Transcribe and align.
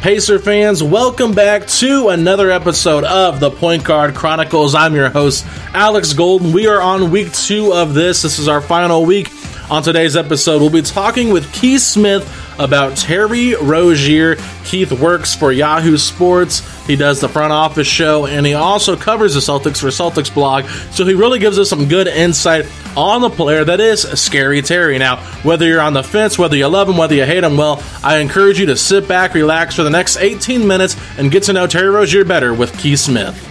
Pacer 0.00 0.38
fans, 0.38 0.82
welcome 0.82 1.32
back 1.32 1.66
to 1.66 2.08
another 2.08 2.50
episode 2.50 3.04
of 3.04 3.38
the 3.38 3.50
Point 3.50 3.84
Guard 3.84 4.14
Chronicles. 4.14 4.74
I'm 4.74 4.94
your 4.94 5.10
host, 5.10 5.44
Alex 5.74 6.14
Golden. 6.14 6.52
We 6.52 6.66
are 6.68 6.80
on 6.80 7.10
week 7.10 7.30
two 7.34 7.74
of 7.74 7.92
this. 7.92 8.22
This 8.22 8.38
is 8.38 8.48
our 8.48 8.62
final 8.62 9.04
week. 9.04 9.28
On 9.70 9.84
today's 9.84 10.16
episode, 10.16 10.60
we'll 10.60 10.68
be 10.68 10.82
talking 10.82 11.30
with 11.32 11.52
Keith 11.52 11.82
Smith 11.82 12.28
about 12.58 12.96
Terry 12.96 13.54
Rozier. 13.54 14.34
Keith 14.64 14.90
works 14.90 15.36
for 15.36 15.52
Yahoo 15.52 15.96
Sports. 15.96 16.58
He 16.88 16.96
does 16.96 17.20
the 17.20 17.28
front 17.28 17.52
office 17.52 17.86
show, 17.86 18.26
and 18.26 18.44
he 18.44 18.54
also 18.54 18.96
covers 18.96 19.34
the 19.34 19.40
Celtics 19.40 19.80
for 19.80 19.86
Celtics 19.86 20.34
blog. 20.34 20.64
So 20.90 21.06
he 21.06 21.14
really 21.14 21.38
gives 21.38 21.56
us 21.56 21.70
some 21.70 21.86
good 21.86 22.08
insight 22.08 22.66
on 22.96 23.20
the 23.20 23.30
player 23.30 23.64
that 23.64 23.78
is 23.78 24.02
Scary 24.20 24.60
Terry. 24.60 24.98
Now, 24.98 25.18
whether 25.44 25.68
you're 25.68 25.80
on 25.80 25.92
the 25.92 26.02
fence, 26.02 26.36
whether 26.36 26.56
you 26.56 26.66
love 26.66 26.88
him, 26.88 26.96
whether 26.96 27.14
you 27.14 27.24
hate 27.24 27.44
him, 27.44 27.56
well, 27.56 27.80
I 28.02 28.18
encourage 28.18 28.58
you 28.58 28.66
to 28.66 28.76
sit 28.76 29.06
back, 29.06 29.34
relax 29.34 29.76
for 29.76 29.84
the 29.84 29.90
next 29.90 30.16
18 30.16 30.66
minutes, 30.66 30.96
and 31.16 31.30
get 31.30 31.44
to 31.44 31.52
know 31.52 31.68
Terry 31.68 31.90
Rozier 31.90 32.24
better 32.24 32.52
with 32.52 32.76
Keith 32.76 32.98
Smith. 32.98 33.49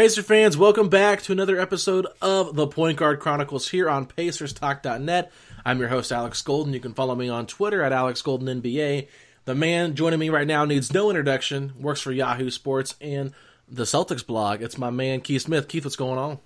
Pacer 0.00 0.22
fans, 0.22 0.56
welcome 0.56 0.88
back 0.88 1.20
to 1.20 1.32
another 1.32 1.60
episode 1.60 2.06
of 2.22 2.56
the 2.56 2.66
Point 2.66 2.96
Guard 2.96 3.20
Chronicles 3.20 3.68
here 3.68 3.90
on 3.90 4.06
PacersTalk.net. 4.06 5.30
I'm 5.62 5.78
your 5.78 5.88
host, 5.88 6.10
Alex 6.10 6.40
Golden. 6.40 6.72
You 6.72 6.80
can 6.80 6.94
follow 6.94 7.14
me 7.14 7.28
on 7.28 7.46
Twitter 7.46 7.82
at 7.82 7.92
AlexGoldenNBA. 7.92 9.08
The 9.44 9.54
man 9.54 9.94
joining 9.94 10.18
me 10.18 10.30
right 10.30 10.46
now 10.46 10.64
needs 10.64 10.90
no 10.90 11.10
introduction, 11.10 11.74
works 11.78 12.00
for 12.00 12.12
Yahoo 12.12 12.48
Sports 12.48 12.94
and 13.02 13.34
the 13.68 13.82
Celtics 13.82 14.26
blog. 14.26 14.62
It's 14.62 14.78
my 14.78 14.88
man, 14.88 15.20
Keith 15.20 15.42
Smith. 15.42 15.68
Keith, 15.68 15.84
what's 15.84 15.96
going 15.96 16.18
on? 16.18 16.38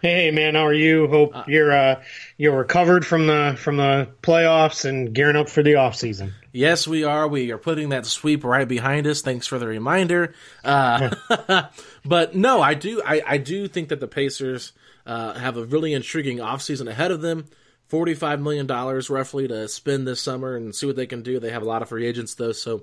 Hey 0.00 0.30
man, 0.30 0.54
how 0.54 0.66
are 0.66 0.74
you? 0.74 1.08
Hope 1.08 1.34
uh, 1.34 1.44
you're 1.46 1.72
uh, 1.72 2.02
you're 2.36 2.56
recovered 2.56 3.06
from 3.06 3.26
the 3.26 3.54
from 3.58 3.76
the 3.76 4.08
playoffs 4.22 4.84
and 4.84 5.14
gearing 5.14 5.36
up 5.36 5.48
for 5.48 5.62
the 5.62 5.76
off 5.76 5.94
season. 5.94 6.32
Yes, 6.52 6.86
we 6.86 7.04
are. 7.04 7.28
We 7.28 7.52
are 7.52 7.58
putting 7.58 7.90
that 7.90 8.06
sweep 8.06 8.44
right 8.44 8.66
behind 8.66 9.06
us. 9.06 9.20
Thanks 9.20 9.46
for 9.46 9.58
the 9.58 9.66
reminder. 9.66 10.34
Uh, 10.64 11.14
but 12.04 12.34
no, 12.34 12.62
I 12.62 12.74
do 12.74 13.02
I, 13.04 13.22
I 13.26 13.38
do 13.38 13.68
think 13.68 13.90
that 13.90 14.00
the 14.00 14.08
Pacers 14.08 14.72
uh, 15.06 15.34
have 15.34 15.56
a 15.56 15.64
really 15.64 15.92
intriguing 15.92 16.38
offseason 16.38 16.88
ahead 16.88 17.10
of 17.10 17.20
them. 17.20 17.46
$45 17.90 18.40
million 18.40 18.66
roughly 18.66 19.46
to 19.46 19.68
spend 19.68 20.08
this 20.08 20.20
summer 20.20 20.56
and 20.56 20.74
see 20.74 20.86
what 20.86 20.96
they 20.96 21.06
can 21.06 21.22
do. 21.22 21.38
They 21.38 21.50
have 21.50 21.62
a 21.62 21.66
lot 21.66 21.82
of 21.82 21.90
free 21.90 22.06
agents, 22.06 22.34
though, 22.34 22.52
so 22.52 22.82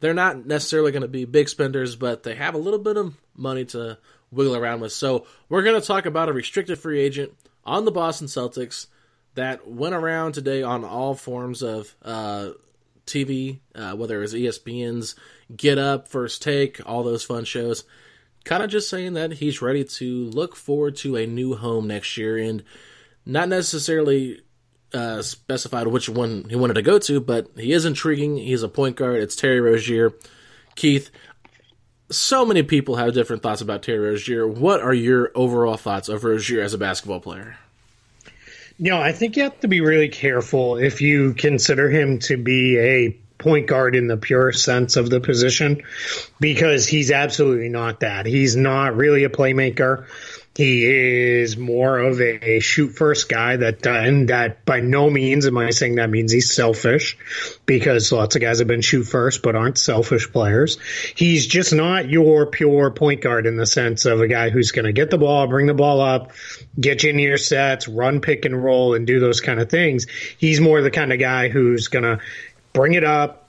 they're 0.00 0.14
not 0.14 0.46
necessarily 0.46 0.92
going 0.92 1.02
to 1.02 1.08
be 1.08 1.24
big 1.24 1.48
spenders, 1.48 1.96
but 1.96 2.22
they 2.22 2.34
have 2.34 2.54
a 2.54 2.58
little 2.58 2.78
bit 2.78 2.96
of 2.96 3.16
money 3.34 3.64
to 3.64 3.98
wiggle 4.34 4.56
around 4.56 4.80
with. 4.80 4.92
So 4.92 5.26
we're 5.48 5.62
going 5.62 5.80
to 5.80 5.86
talk 5.86 6.06
about 6.06 6.28
a 6.28 6.32
restricted 6.32 6.78
free 6.78 7.00
agent 7.00 7.32
on 7.64 7.84
the 7.84 7.90
Boston 7.90 8.26
Celtics 8.26 8.86
that 9.34 9.68
went 9.68 9.94
around 9.94 10.32
today 10.32 10.62
on 10.62 10.84
all 10.84 11.14
forms 11.14 11.62
of 11.62 11.94
uh, 12.02 12.50
TV, 13.06 13.60
uh, 13.74 13.94
whether 13.94 14.18
it 14.18 14.20
was 14.20 14.34
ESPN's 14.34 15.14
Get 15.54 15.78
Up, 15.78 16.08
First 16.08 16.42
Take, 16.42 16.80
all 16.86 17.02
those 17.02 17.24
fun 17.24 17.44
shows. 17.44 17.84
Kind 18.44 18.62
of 18.62 18.70
just 18.70 18.90
saying 18.90 19.14
that 19.14 19.32
he's 19.32 19.62
ready 19.62 19.84
to 19.84 20.24
look 20.26 20.54
forward 20.54 20.96
to 20.96 21.16
a 21.16 21.26
new 21.26 21.54
home 21.56 21.88
next 21.88 22.16
year 22.16 22.36
and 22.36 22.62
not 23.24 23.48
necessarily 23.48 24.42
uh, 24.92 25.22
specified 25.22 25.86
which 25.86 26.08
one 26.08 26.46
he 26.48 26.56
wanted 26.56 26.74
to 26.74 26.82
go 26.82 26.98
to, 26.98 27.20
but 27.20 27.48
he 27.56 27.72
is 27.72 27.84
intriguing. 27.84 28.36
He's 28.36 28.62
a 28.62 28.68
point 28.68 28.96
guard. 28.96 29.22
It's 29.22 29.36
Terry 29.36 29.60
Rozier. 29.60 30.12
Keith, 30.76 31.10
so 32.10 32.44
many 32.44 32.62
people 32.62 32.96
have 32.96 33.14
different 33.14 33.42
thoughts 33.42 33.60
about 33.60 33.82
Terry 33.82 33.98
Rozier. 33.98 34.46
What 34.46 34.80
are 34.80 34.94
your 34.94 35.30
overall 35.34 35.76
thoughts 35.76 36.08
of 36.08 36.24
Rozier 36.24 36.62
as 36.62 36.74
a 36.74 36.78
basketball 36.78 37.20
player? 37.20 37.56
Know, 38.78 39.00
I 39.00 39.12
think 39.12 39.36
you 39.36 39.44
have 39.44 39.60
to 39.60 39.68
be 39.68 39.80
really 39.80 40.08
careful 40.08 40.76
if 40.76 41.00
you 41.00 41.34
consider 41.34 41.88
him 41.88 42.18
to 42.20 42.36
be 42.36 42.78
a 42.78 43.16
point 43.38 43.66
guard 43.66 43.94
in 43.94 44.06
the 44.06 44.16
pure 44.16 44.52
sense 44.52 44.96
of 44.96 45.10
the 45.10 45.20
position, 45.20 45.82
because 46.40 46.86
he's 46.86 47.10
absolutely 47.10 47.68
not 47.68 48.00
that. 48.00 48.26
He's 48.26 48.56
not 48.56 48.96
really 48.96 49.24
a 49.24 49.28
playmaker. 49.28 50.06
He 50.56 50.84
is 50.86 51.56
more 51.56 51.98
of 51.98 52.20
a 52.20 52.60
shoot 52.60 52.90
first 52.90 53.28
guy 53.28 53.56
that, 53.56 53.84
uh, 53.84 53.90
and 53.90 54.28
that 54.28 54.64
by 54.64 54.78
no 54.78 55.10
means 55.10 55.46
am 55.46 55.58
I 55.58 55.70
saying 55.70 55.96
that 55.96 56.10
means 56.10 56.30
he's 56.30 56.54
selfish 56.54 57.18
because 57.66 58.12
lots 58.12 58.36
of 58.36 58.42
guys 58.42 58.60
have 58.60 58.68
been 58.68 58.80
shoot 58.80 59.02
first 59.02 59.42
but 59.42 59.56
aren't 59.56 59.78
selfish 59.78 60.30
players. 60.30 60.78
He's 61.16 61.48
just 61.48 61.72
not 61.72 62.08
your 62.08 62.46
pure 62.46 62.92
point 62.92 63.20
guard 63.20 63.46
in 63.46 63.56
the 63.56 63.66
sense 63.66 64.04
of 64.04 64.20
a 64.20 64.28
guy 64.28 64.50
who's 64.50 64.70
going 64.70 64.84
to 64.84 64.92
get 64.92 65.10
the 65.10 65.18
ball, 65.18 65.48
bring 65.48 65.66
the 65.66 65.74
ball 65.74 66.00
up, 66.00 66.30
get 66.78 67.02
you 67.02 67.10
into 67.10 67.24
your 67.24 67.36
sets, 67.36 67.88
run 67.88 68.20
pick 68.20 68.44
and 68.44 68.62
roll 68.62 68.94
and 68.94 69.08
do 69.08 69.18
those 69.18 69.40
kind 69.40 69.58
of 69.58 69.68
things. 69.68 70.06
He's 70.38 70.60
more 70.60 70.82
the 70.82 70.90
kind 70.92 71.12
of 71.12 71.18
guy 71.18 71.48
who's 71.48 71.88
going 71.88 72.04
to 72.04 72.20
bring 72.72 72.92
it 72.92 73.04
up, 73.04 73.43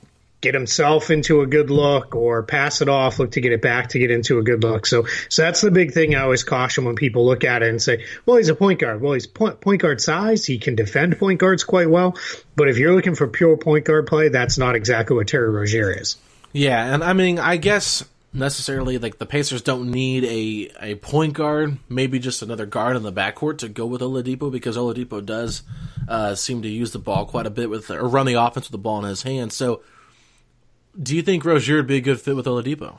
get 0.46 0.54
himself 0.54 1.10
into 1.10 1.42
a 1.42 1.48
good 1.48 1.72
look 1.72 2.16
or 2.16 2.44
pass 2.44 2.80
it 2.80 2.88
off, 2.88 3.18
look 3.18 3.32
to 3.32 3.42
get 3.42 3.52
it 3.52 3.64
back 3.64 3.90
to 3.90 4.00
get 4.00 4.12
into 4.12 4.38
a 4.38 4.44
good 4.44 4.62
look. 4.62 4.86
So, 4.86 5.08
so 5.28 5.42
that's 5.42 5.62
the 5.62 5.72
big 5.72 5.92
thing 5.92 6.14
I 6.14 6.22
always 6.22 6.44
caution 6.44 6.86
when 6.86 6.94
people 6.94 7.26
look 7.26 7.44
at 7.44 7.64
it 7.64 7.70
and 7.70 7.82
say, 7.82 8.06
well, 8.28 8.38
he's 8.38 8.50
a 8.50 8.56
point 8.56 8.80
guard. 8.80 9.02
Well, 9.02 9.14
he's 9.14 9.26
point, 9.26 9.60
point 9.60 9.82
guard 9.82 10.00
size. 10.02 10.46
He 10.46 10.60
can 10.60 10.76
defend 10.76 11.18
point 11.18 11.40
guards 11.40 11.64
quite 11.64 11.90
well. 11.90 12.16
But 12.56 12.70
if 12.70 12.78
you're 12.78 12.94
looking 12.94 13.16
for 13.16 13.28
pure 13.28 13.58
point 13.58 13.86
guard 13.86 14.06
play, 14.06 14.30
that's 14.30 14.60
not 14.60 14.76
exactly 14.76 15.16
what 15.16 15.28
Terry 15.28 15.50
Rozier 15.50 15.92
is. 15.92 16.18
Yeah. 16.54 16.94
And 16.94 17.04
I 17.04 17.14
mean, 17.14 17.40
I 17.40 17.58
guess 17.58 18.06
necessarily 18.32 19.00
like 19.00 19.18
the 19.18 19.26
Pacers 19.26 19.64
don't 19.64 19.90
need 19.90 20.26
a, 20.26 20.92
a 20.92 20.96
point 20.96 21.34
guard, 21.34 21.80
maybe 21.90 22.20
just 22.20 22.44
another 22.44 22.68
guard 22.68 22.96
in 22.96 23.02
the 23.02 23.12
backcourt 23.12 23.58
to 23.60 23.68
go 23.68 23.88
with 23.88 24.02
Oladipo 24.02 24.52
because 24.52 24.78
Oladipo 24.78 25.26
does 25.26 25.64
uh, 26.08 26.36
seem 26.36 26.62
to 26.62 26.68
use 26.68 26.92
the 26.92 27.00
ball 27.00 27.26
quite 27.26 27.48
a 27.48 27.50
bit 27.50 27.68
with 27.68 27.90
or 27.90 28.08
run 28.08 28.28
the 28.28 28.36
offense 28.36 28.68
with 28.68 28.74
the 28.74 28.78
ball 28.78 29.00
in 29.00 29.10
his 29.10 29.24
hands. 29.24 29.56
So 29.56 29.82
do 31.02 31.16
you 31.16 31.22
think 31.22 31.46
Rozier 31.46 31.78
would 31.78 31.88
be 31.88 31.98
a 31.98 32.02
good 32.02 32.20
fit 32.20 32.36
with 32.36 32.46
Oladipo? 32.46 32.96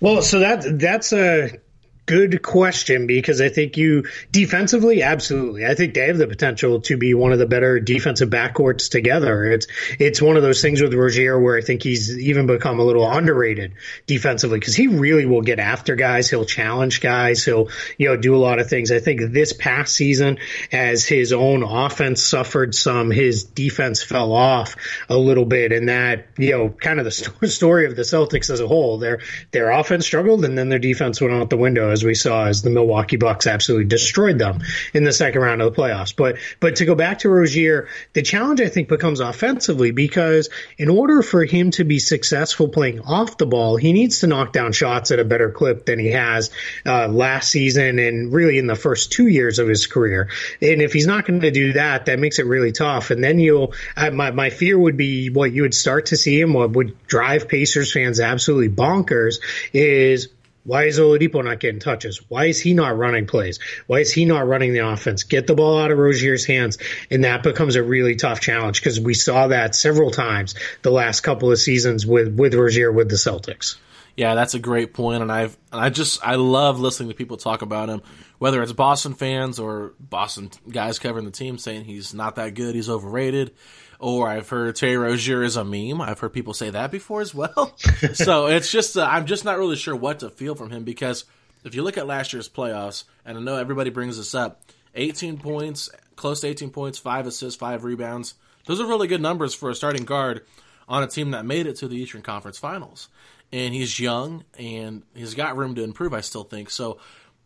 Well, 0.00 0.22
so 0.22 0.40
that 0.40 0.78
that's 0.78 1.12
a 1.12 1.58
good 2.06 2.40
question 2.40 3.08
because 3.08 3.40
I 3.40 3.48
think 3.48 3.76
you 3.76 4.04
defensively, 4.30 5.02
absolutely. 5.02 5.66
I 5.66 5.74
think 5.74 5.94
they 5.94 6.06
have 6.06 6.18
the 6.18 6.28
potential 6.28 6.80
to 6.82 6.96
be 6.96 7.14
one 7.14 7.32
of 7.32 7.40
the 7.40 7.46
better 7.46 7.80
defensive 7.80 8.30
backcourts 8.30 8.88
together. 8.88 9.44
It's 9.44 9.66
it's 9.98 10.22
one 10.22 10.36
of 10.36 10.42
those 10.42 10.62
things 10.62 10.80
with 10.80 10.94
Rozier 10.94 11.38
where 11.38 11.56
I 11.56 11.60
think 11.60 11.82
he's 11.82 12.16
even 12.16 12.46
become 12.46 12.78
a 12.78 12.84
little 12.84 13.10
underrated 13.10 13.74
defensively 14.06 14.60
because 14.60 14.76
he 14.76 14.86
really 14.86 15.26
will 15.26 15.42
get 15.42 15.58
after 15.58 15.96
guys. 15.96 16.30
He'll 16.30 16.44
challenge 16.44 17.00
guys. 17.00 17.44
He'll 17.44 17.68
you 17.98 18.08
know 18.08 18.16
do 18.16 18.36
a 18.36 18.38
lot 18.38 18.60
of 18.60 18.70
things. 18.70 18.92
I 18.92 19.00
think 19.00 19.20
this 19.32 19.52
past 19.52 19.94
season, 19.94 20.38
as 20.72 21.04
his 21.04 21.32
own 21.32 21.64
offense 21.64 22.22
suffered 22.22 22.74
some, 22.74 23.10
his 23.10 23.44
defense 23.44 24.02
fell 24.02 24.32
off 24.32 24.76
a 25.08 25.16
little 25.16 25.44
bit, 25.44 25.72
and 25.72 25.88
that 25.88 26.28
you 26.38 26.52
know 26.52 26.68
kind 26.68 27.00
of 27.00 27.04
the 27.04 27.10
story 27.48 27.86
of 27.86 27.96
the 27.96 28.02
Celtics 28.02 28.48
as 28.48 28.60
a 28.60 28.68
whole. 28.68 28.98
Their 28.98 29.18
their 29.50 29.70
offense 29.70 30.06
struggled, 30.06 30.44
and 30.44 30.56
then 30.56 30.68
their 30.68 30.78
defense 30.78 31.20
went 31.20 31.34
out 31.34 31.50
the 31.50 31.56
window 31.56 31.95
as 31.96 32.04
we 32.04 32.14
saw 32.14 32.46
as 32.46 32.60
the 32.60 32.70
Milwaukee 32.70 33.16
Bucks 33.16 33.46
absolutely 33.46 33.86
destroyed 33.86 34.38
them 34.38 34.60
in 34.92 35.04
the 35.04 35.12
second 35.12 35.40
round 35.40 35.62
of 35.62 35.74
the 35.74 35.80
playoffs. 35.80 36.14
But 36.14 36.36
but 36.60 36.76
to 36.76 36.84
go 36.84 36.94
back 36.94 37.20
to 37.20 37.30
Rozier, 37.30 37.88
the 38.12 38.22
challenge 38.22 38.60
I 38.60 38.68
think 38.68 38.88
becomes 38.88 39.20
offensively 39.20 39.90
because 39.90 40.50
in 40.76 40.90
order 40.90 41.22
for 41.22 41.44
him 41.44 41.70
to 41.72 41.84
be 41.84 41.98
successful 41.98 42.68
playing 42.68 43.00
off 43.00 43.38
the 43.38 43.46
ball, 43.46 43.76
he 43.76 43.92
needs 43.92 44.20
to 44.20 44.26
knock 44.26 44.52
down 44.52 44.72
shots 44.72 45.10
at 45.10 45.18
a 45.18 45.24
better 45.24 45.50
clip 45.50 45.86
than 45.86 45.98
he 45.98 46.10
has 46.10 46.50
uh, 46.84 47.08
last 47.08 47.50
season 47.50 47.98
and 47.98 48.32
really 48.32 48.58
in 48.58 48.66
the 48.66 48.74
first 48.74 49.12
two 49.12 49.26
years 49.26 49.58
of 49.58 49.68
his 49.68 49.86
career. 49.86 50.28
And 50.60 50.82
if 50.82 50.92
he's 50.92 51.06
not 51.06 51.26
going 51.26 51.40
to 51.40 51.50
do 51.50 51.72
that, 51.72 52.06
that 52.06 52.18
makes 52.18 52.38
it 52.38 52.46
really 52.46 52.72
tough. 52.72 53.10
And 53.10 53.24
then 53.24 53.38
you'll 53.38 53.72
I, 53.96 54.10
my 54.10 54.30
my 54.32 54.50
fear 54.50 54.78
would 54.78 54.98
be 54.98 55.30
what 55.30 55.52
you 55.52 55.62
would 55.62 55.74
start 55.74 56.06
to 56.06 56.16
see 56.16 56.38
him 56.38 56.52
what 56.52 56.72
would 56.72 57.06
drive 57.06 57.48
Pacers 57.48 57.92
fans 57.92 58.20
absolutely 58.20 58.68
bonkers 58.68 59.40
is 59.72 60.28
why 60.66 60.84
is 60.84 60.98
Oladipo 60.98 61.44
not 61.44 61.60
getting 61.60 61.80
touches? 61.80 62.20
Why 62.28 62.46
is 62.46 62.60
he 62.60 62.74
not 62.74 62.98
running 62.98 63.26
plays? 63.26 63.60
Why 63.86 64.00
is 64.00 64.12
he 64.12 64.24
not 64.24 64.46
running 64.46 64.72
the 64.72 64.86
offense? 64.86 65.22
Get 65.22 65.46
the 65.46 65.54
ball 65.54 65.78
out 65.78 65.92
of 65.92 65.98
Rozier's 65.98 66.44
hands, 66.44 66.78
and 67.10 67.24
that 67.24 67.42
becomes 67.42 67.76
a 67.76 67.82
really 67.82 68.16
tough 68.16 68.40
challenge 68.40 68.80
because 68.80 69.00
we 69.00 69.14
saw 69.14 69.48
that 69.48 69.74
several 69.74 70.10
times 70.10 70.54
the 70.82 70.90
last 70.90 71.20
couple 71.20 71.52
of 71.52 71.58
seasons 71.58 72.04
with 72.04 72.34
with 72.36 72.54
Rozier 72.54 72.90
with 72.90 73.08
the 73.08 73.16
Celtics. 73.16 73.76
Yeah, 74.16 74.34
that's 74.34 74.54
a 74.54 74.58
great 74.58 74.94
point, 74.94 75.22
and 75.22 75.30
I've 75.30 75.56
and 75.70 75.80
I 75.80 75.90
just 75.90 76.26
I 76.26 76.36
love 76.36 76.80
listening 76.80 77.10
to 77.10 77.14
people 77.14 77.36
talk 77.36 77.62
about 77.62 77.88
him, 77.90 78.00
whether 78.38 78.62
it's 78.62 78.72
Boston 78.72 79.12
fans 79.14 79.58
or 79.58 79.92
Boston 80.00 80.50
guys 80.70 80.98
covering 80.98 81.26
the 81.26 81.30
team 81.30 81.58
saying 81.58 81.84
he's 81.84 82.14
not 82.14 82.36
that 82.36 82.54
good, 82.54 82.74
he's 82.74 82.88
overrated 82.88 83.52
or 83.98 84.28
I've 84.28 84.48
heard 84.48 84.76
Terry 84.76 84.96
Rozier 84.96 85.42
is 85.42 85.56
a 85.56 85.64
meme. 85.64 86.00
I've 86.00 86.18
heard 86.18 86.32
people 86.32 86.54
say 86.54 86.70
that 86.70 86.90
before 86.90 87.20
as 87.20 87.34
well. 87.34 87.74
so 88.14 88.46
it's 88.46 88.70
just 88.70 88.96
uh, 88.96 89.06
I'm 89.10 89.26
just 89.26 89.44
not 89.44 89.58
really 89.58 89.76
sure 89.76 89.96
what 89.96 90.20
to 90.20 90.30
feel 90.30 90.54
from 90.54 90.70
him 90.70 90.84
because 90.84 91.24
if 91.64 91.74
you 91.74 91.82
look 91.82 91.98
at 91.98 92.06
last 92.06 92.32
year's 92.32 92.48
playoffs, 92.48 93.04
and 93.24 93.38
I 93.38 93.40
know 93.40 93.56
everybody 93.56 93.90
brings 93.90 94.16
this 94.16 94.34
up, 94.34 94.62
18 94.94 95.38
points, 95.38 95.90
close 96.14 96.40
to 96.40 96.48
18 96.48 96.70
points, 96.70 96.98
five 96.98 97.26
assists, 97.26 97.58
five 97.58 97.84
rebounds. 97.84 98.34
Those 98.66 98.80
are 98.80 98.86
really 98.86 99.08
good 99.08 99.20
numbers 99.20 99.54
for 99.54 99.70
a 99.70 99.74
starting 99.74 100.04
guard 100.04 100.42
on 100.88 101.02
a 101.02 101.06
team 101.06 101.32
that 101.32 101.44
made 101.44 101.66
it 101.66 101.76
to 101.76 101.88
the 101.88 101.96
Eastern 101.96 102.22
Conference 102.22 102.58
Finals. 102.58 103.08
And 103.52 103.72
he's 103.72 103.98
young 104.00 104.44
and 104.58 105.02
he's 105.14 105.34
got 105.34 105.56
room 105.56 105.74
to 105.76 105.84
improve, 105.84 106.12
I 106.12 106.20
still 106.20 106.44
think. 106.44 106.68
So 106.70 106.98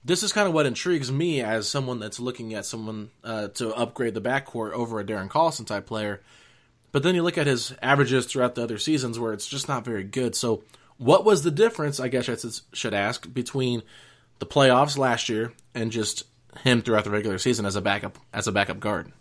this 0.04 0.22
is 0.22 0.32
kind 0.32 0.48
of 0.48 0.54
what 0.54 0.66
intrigues 0.66 1.12
me 1.12 1.42
as 1.42 1.68
someone 1.68 2.00
that's 2.00 2.18
looking 2.18 2.54
at 2.54 2.64
someone 2.64 3.10
uh, 3.22 3.48
to 3.48 3.74
upgrade 3.74 4.14
the 4.14 4.20
backcourt 4.20 4.72
over 4.72 4.98
a 4.98 5.04
Darren 5.04 5.28
Collison 5.28 5.66
type 5.66 5.86
player. 5.86 6.22
But 6.92 7.02
then 7.02 7.14
you 7.14 7.22
look 7.22 7.38
at 7.38 7.46
his 7.46 7.74
averages 7.82 8.26
throughout 8.26 8.54
the 8.54 8.62
other 8.62 8.78
seasons 8.78 9.18
where 9.18 9.32
it's 9.32 9.46
just 9.46 9.68
not 9.68 9.84
very 9.84 10.02
good. 10.02 10.34
So, 10.34 10.64
what 10.96 11.24
was 11.24 11.42
the 11.42 11.50
difference, 11.50 11.98
I 11.98 12.08
guess 12.08 12.28
I 12.28 12.36
should 12.74 12.92
ask, 12.92 13.32
between 13.32 13.82
the 14.38 14.46
playoffs 14.46 14.98
last 14.98 15.28
year 15.30 15.52
and 15.74 15.90
just 15.90 16.24
him 16.62 16.82
throughout 16.82 17.04
the 17.04 17.10
regular 17.10 17.38
season 17.38 17.64
as 17.64 17.76
a 17.76 17.80
backup 17.80 18.18
as 18.34 18.48
a 18.48 18.52
backup 18.52 18.80
guard? 18.80 19.12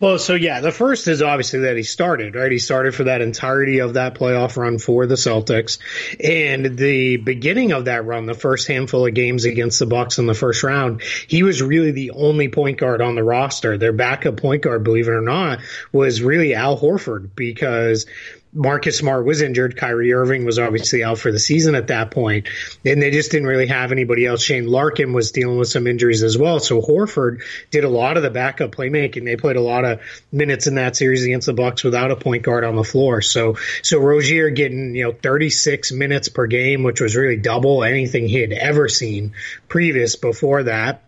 Well, 0.00 0.18
so 0.18 0.34
yeah, 0.34 0.60
the 0.60 0.72
first 0.72 1.08
is 1.08 1.20
obviously 1.20 1.60
that 1.60 1.76
he 1.76 1.82
started, 1.82 2.34
right? 2.34 2.50
He 2.50 2.58
started 2.58 2.94
for 2.94 3.04
that 3.04 3.20
entirety 3.20 3.80
of 3.80 3.94
that 3.94 4.14
playoff 4.14 4.56
run 4.56 4.78
for 4.78 5.04
the 5.04 5.16
Celtics. 5.16 5.78
And 6.18 6.78
the 6.78 7.18
beginning 7.18 7.72
of 7.72 7.84
that 7.84 8.06
run, 8.06 8.24
the 8.24 8.32
first 8.32 8.66
handful 8.66 9.06
of 9.06 9.12
games 9.12 9.44
against 9.44 9.78
the 9.78 9.84
Bucks 9.84 10.16
in 10.16 10.24
the 10.24 10.32
first 10.32 10.62
round, 10.62 11.02
he 11.02 11.42
was 11.42 11.60
really 11.60 11.90
the 11.90 12.12
only 12.12 12.48
point 12.48 12.78
guard 12.78 13.02
on 13.02 13.14
the 13.14 13.22
roster. 13.22 13.76
Their 13.76 13.92
backup 13.92 14.38
point 14.38 14.62
guard, 14.62 14.84
believe 14.84 15.06
it 15.06 15.12
or 15.12 15.20
not, 15.20 15.58
was 15.92 16.22
really 16.22 16.54
Al 16.54 16.80
Horford 16.80 17.34
because 17.36 18.06
Marcus 18.52 18.98
Smart 18.98 19.24
was 19.24 19.42
injured. 19.42 19.76
Kyrie 19.76 20.12
Irving 20.12 20.44
was 20.44 20.58
obviously 20.58 21.04
out 21.04 21.18
for 21.18 21.30
the 21.30 21.38
season 21.38 21.74
at 21.74 21.86
that 21.88 22.10
point, 22.10 22.48
and 22.84 23.00
they 23.00 23.10
just 23.10 23.30
didn't 23.30 23.46
really 23.46 23.68
have 23.68 23.92
anybody 23.92 24.26
else. 24.26 24.42
Shane 24.42 24.66
Larkin 24.66 25.12
was 25.12 25.30
dealing 25.30 25.58
with 25.58 25.68
some 25.68 25.86
injuries 25.86 26.22
as 26.22 26.36
well. 26.36 26.58
So 26.58 26.82
Horford 26.82 27.42
did 27.70 27.84
a 27.84 27.88
lot 27.88 28.16
of 28.16 28.22
the 28.22 28.30
backup 28.30 28.72
playmaking. 28.72 29.24
They 29.24 29.36
played 29.36 29.56
a 29.56 29.60
lot 29.60 29.84
of 29.84 30.00
minutes 30.32 30.66
in 30.66 30.74
that 30.74 30.96
series 30.96 31.24
against 31.24 31.46
the 31.46 31.52
Bucks 31.52 31.84
without 31.84 32.10
a 32.10 32.16
point 32.16 32.42
guard 32.42 32.64
on 32.64 32.74
the 32.74 32.84
floor. 32.84 33.22
So 33.22 33.56
so 33.82 33.98
Rozier 33.98 34.50
getting 34.50 34.96
you 34.96 35.04
know 35.04 35.12
36 35.12 35.92
minutes 35.92 36.28
per 36.28 36.46
game, 36.46 36.82
which 36.82 37.00
was 37.00 37.14
really 37.14 37.36
double 37.36 37.84
anything 37.84 38.28
he 38.28 38.40
had 38.40 38.52
ever 38.52 38.88
seen 38.88 39.34
previous 39.68 40.16
before 40.16 40.64
that 40.64 41.04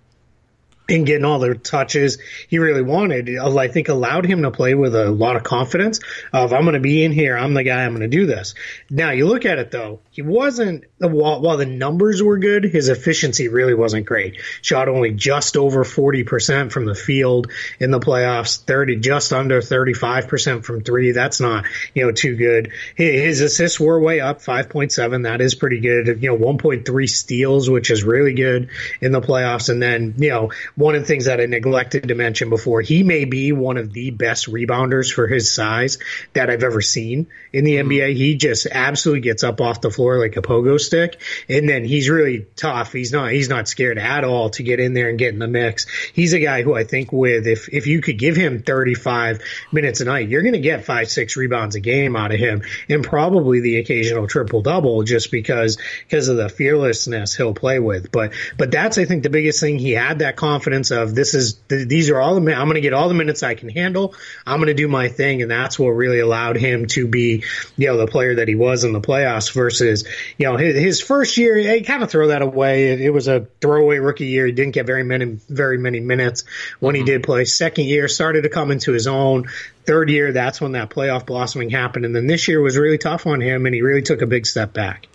and 0.89 1.07
getting 1.07 1.25
all 1.25 1.39
the 1.39 1.55
touches 1.55 2.19
he 2.49 2.59
really 2.59 2.83
wanted, 2.83 3.39
I 3.39 3.69
think 3.69 3.89
allowed 3.89 4.27
him 4.27 4.43
to 4.43 4.51
play 4.51 4.75
with 4.75 4.95
a 4.95 5.11
lot 5.11 5.37
of 5.37 5.45
confidence 5.45 6.01
of 6.33 6.53
I'm 6.53 6.63
going 6.63 6.75
to 6.75 6.81
be 6.81 7.05
in 7.05 7.13
here, 7.13 7.37
I'm 7.37 7.55
the 7.55 7.63
guy, 7.63 7.85
I'm 7.85 7.93
going 7.93 8.03
to 8.03 8.09
do 8.09 8.27
this. 8.27 8.55
Now 8.91 9.11
you 9.11 9.27
look 9.27 9.47
at 9.47 9.59
it 9.59 9.71
though, 9.71 10.01
he 10.11 10.23
wasn't 10.23 10.85
while, 10.99 11.41
while 11.41 11.57
the 11.57 11.67
numbers 11.67 12.23
were 12.23 12.39
good, 12.39 12.65
his 12.65 12.89
efficiency 12.89 13.49
really 13.49 13.75
wasn't 13.75 14.07
great. 14.07 14.41
Shot 14.61 14.89
only 14.89 15.13
just 15.13 15.57
over 15.57 15.85
40% 15.85 16.73
from 16.73 16.87
the 16.87 16.95
field 16.95 17.51
in 17.79 17.91
the 17.91 18.01
playoffs, 18.01 18.63
30 18.63 18.97
just 18.97 19.33
under 19.33 19.61
35% 19.61 20.65
from 20.65 20.83
3. 20.83 21.13
That's 21.13 21.41
not, 21.41 21.65
you 21.95 22.05
know, 22.05 22.13
too 22.13 22.37
good. 22.37 22.73
His 22.97 23.41
assists 23.41 23.81
were 23.81 24.01
way 24.01 24.21
up, 24.21 24.43
5.7. 24.43 25.25
That 25.25 25.41
is 25.41 25.55
pretty 25.55 25.81
good. 25.81 26.23
You 26.23 26.31
know, 26.31 26.39
1.3 26.39 27.09
steals, 27.09 27.71
which 27.71 27.91
is 27.91 28.05
really 28.05 28.35
good 28.35 28.71
in 29.01 29.13
the 29.13 29.21
playoffs 29.21 29.69
and 29.69 29.81
then, 29.81 30.15
you 30.19 30.31
know, 30.31 30.51
one 30.75 30.95
of 30.95 31.03
the 31.03 31.07
things 31.07 31.27
that 31.27 31.41
I 31.41 31.47
neglected 31.47 32.09
to 32.09 32.15
mention 32.15 32.49
before, 32.51 32.81
he 32.81 33.03
may 33.03 33.25
be 33.25 33.53
one 33.53 33.77
of 33.77 33.93
the 33.93 34.11
best 34.11 34.51
rebounders 34.51 35.13
for 35.13 35.27
his 35.27 35.53
size 35.53 35.99
that 36.33 36.51
I've 36.51 36.63
ever 36.63 36.81
seen 36.81 37.27
in 37.53 37.65
the 37.65 37.77
mm-hmm. 37.77 37.91
NBA. 37.91 38.17
He 38.17 38.37
just 38.37 38.67
absolutely 38.71 39.21
gets 39.21 39.45
up 39.45 39.61
off 39.61 39.81
the 39.81 39.91
floor 39.91 40.19
like 40.19 40.37
a 40.37 40.43
pogo 40.43 40.81
stick. 40.81 41.21
And 41.49 41.69
then 41.69 41.85
he's 41.85 42.09
really 42.09 42.47
tough. 42.57 42.93
He's 42.93 43.13
not, 43.13 43.33
he's 43.33 43.49
not 43.49 43.69
scared 43.69 43.99
at 43.99 44.25
all 44.25 44.51
to 44.51 44.63
get 44.63 44.81
in 44.81 44.95
there 44.95 45.09
and 45.09 45.19
get 45.19 45.35
in 45.35 45.39
the 45.39 45.49
mix. 45.49 45.87
He's 46.13 46.33
a 46.33 46.41
guy 46.41 46.63
who 46.63 46.75
I 46.75 46.85
think 46.85 47.13
with, 47.13 47.47
if, 47.47 47.69
if 47.69 47.87
you 47.87 48.01
could 48.01 48.19
give 48.19 48.37
him 48.37 48.63
35 48.63 49.41
minutes 49.73 50.01
a 50.01 50.07
night, 50.07 50.29
you're 50.29 50.43
going 50.43 50.55
to 50.55 50.61
get 50.61 50.85
five, 50.85 51.11
six 51.11 51.37
rebounds 51.37 51.75
a 51.75 51.81
game 51.81 52.17
out 52.17 52.33
of 52.33 52.39
him 52.39 52.63
and 52.89 53.05
probably 53.05 53.61
the 53.61 53.77
occasional 53.77 54.27
triple 54.27 54.63
double 54.63 55.03
just 55.03 55.31
because, 55.31 55.77
because 56.09 56.29
of 56.29 56.37
the 56.37 56.49
fearlessness 56.49 57.37
he'll 57.37 57.55
play 57.55 57.79
with. 57.79 58.11
But, 58.11 58.33
but 58.57 58.71
that's, 58.71 58.97
I 58.97 59.05
think 59.05 59.23
the 59.23 59.31
biggest 59.31 59.61
thing. 59.61 59.79
He 59.79 59.93
had 59.93 60.21
that 60.21 60.37
confidence 60.37 60.62
confidence 60.63 60.93
of 60.93 61.15
this 61.15 61.35
is 61.35 61.57
these 61.69 62.09
are 62.11 62.21
all 62.21 62.39
the 62.39 62.55
I'm 62.55 62.67
going 62.67 62.75
to 62.75 62.81
get 62.81 62.93
all 62.93 63.09
the 63.09 63.15
minutes 63.15 63.43
I 63.43 63.55
can 63.55 63.69
handle. 63.69 64.15
I'm 64.47 64.59
going 64.59 64.69
to 64.69 64.75
do 64.75 64.87
my 64.87 65.09
thing, 65.09 65.43
and 65.43 65.51
that's 65.51 65.79
what 65.79 65.91
really 65.91 66.21
allowed 66.21 66.57
him 66.57 66.87
to 66.89 67.09
be 67.09 67.43
you 67.77 67.87
know 67.89 67.97
the 67.97 68.07
player 68.07 68.37
that 68.37 68.47
he 68.47 68.55
was 68.55 68.85
in 68.85 68.93
the 68.93 69.01
playoffs. 69.01 69.53
Versus 69.53 70.07
you 70.39 70.47
know 70.47 70.57
his, 70.57 70.77
his 70.77 71.01
first 71.01 71.37
year, 71.37 71.57
he 71.57 71.83
kind 71.83 72.03
of 72.03 72.11
throw 72.11 72.29
that 72.29 72.43
away. 72.43 72.93
It, 72.93 73.01
it, 73.01 73.11
was 73.11 73.27
a 73.27 73.47
throwaway 73.61 73.99
rookie 73.99 74.27
year. 74.27 74.47
He 74.47 74.53
didn't 74.53 74.75
get 74.75 74.87
very 74.87 75.03
many 75.03 75.39
very 75.49 75.79
many 75.79 76.01
minutes 76.01 76.45
when 76.79 76.95
mm-hmm. 76.95 77.05
he 77.05 77.13
did 77.13 77.23
play. 77.25 77.45
Second 77.45 77.87
year 77.87 78.07
started 78.07 78.43
to 78.43 78.49
come 78.49 78.71
into 78.71 78.93
his 78.93 79.07
own. 79.07 79.49
Third 79.85 80.11
year, 80.11 80.33
that's 80.33 80.61
when 80.61 80.73
that 80.73 80.91
playoff 80.91 81.27
blossoming 81.27 81.71
happened, 81.71 82.05
and 82.05 82.15
then 82.15 82.29
this 82.29 82.47
year 82.47 82.61
was 82.61 82.79
really 82.79 82.99
tough 82.99 83.27
on 83.27 83.41
him, 83.41 83.67
and 83.67 83.75
he 83.75 83.83
really 83.83 84.03
took 84.03 84.23
a 84.23 84.27
big 84.27 84.47
step 84.47 84.73
back. 84.73 85.09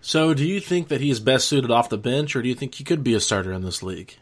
So, 0.00 0.32
do 0.32 0.46
you 0.46 0.58
think 0.60 0.88
that 0.88 1.02
he 1.02 1.10
is 1.10 1.20
best 1.20 1.48
suited 1.48 1.70
off 1.70 1.90
the 1.90 1.98
bench, 1.98 2.34
or 2.34 2.40
do 2.40 2.48
you 2.48 2.54
think 2.54 2.76
he 2.76 2.84
could 2.84 3.04
be 3.04 3.12
a 3.12 3.20
starter 3.20 3.52
in 3.52 3.62
this 3.62 3.82
league? 3.82 4.16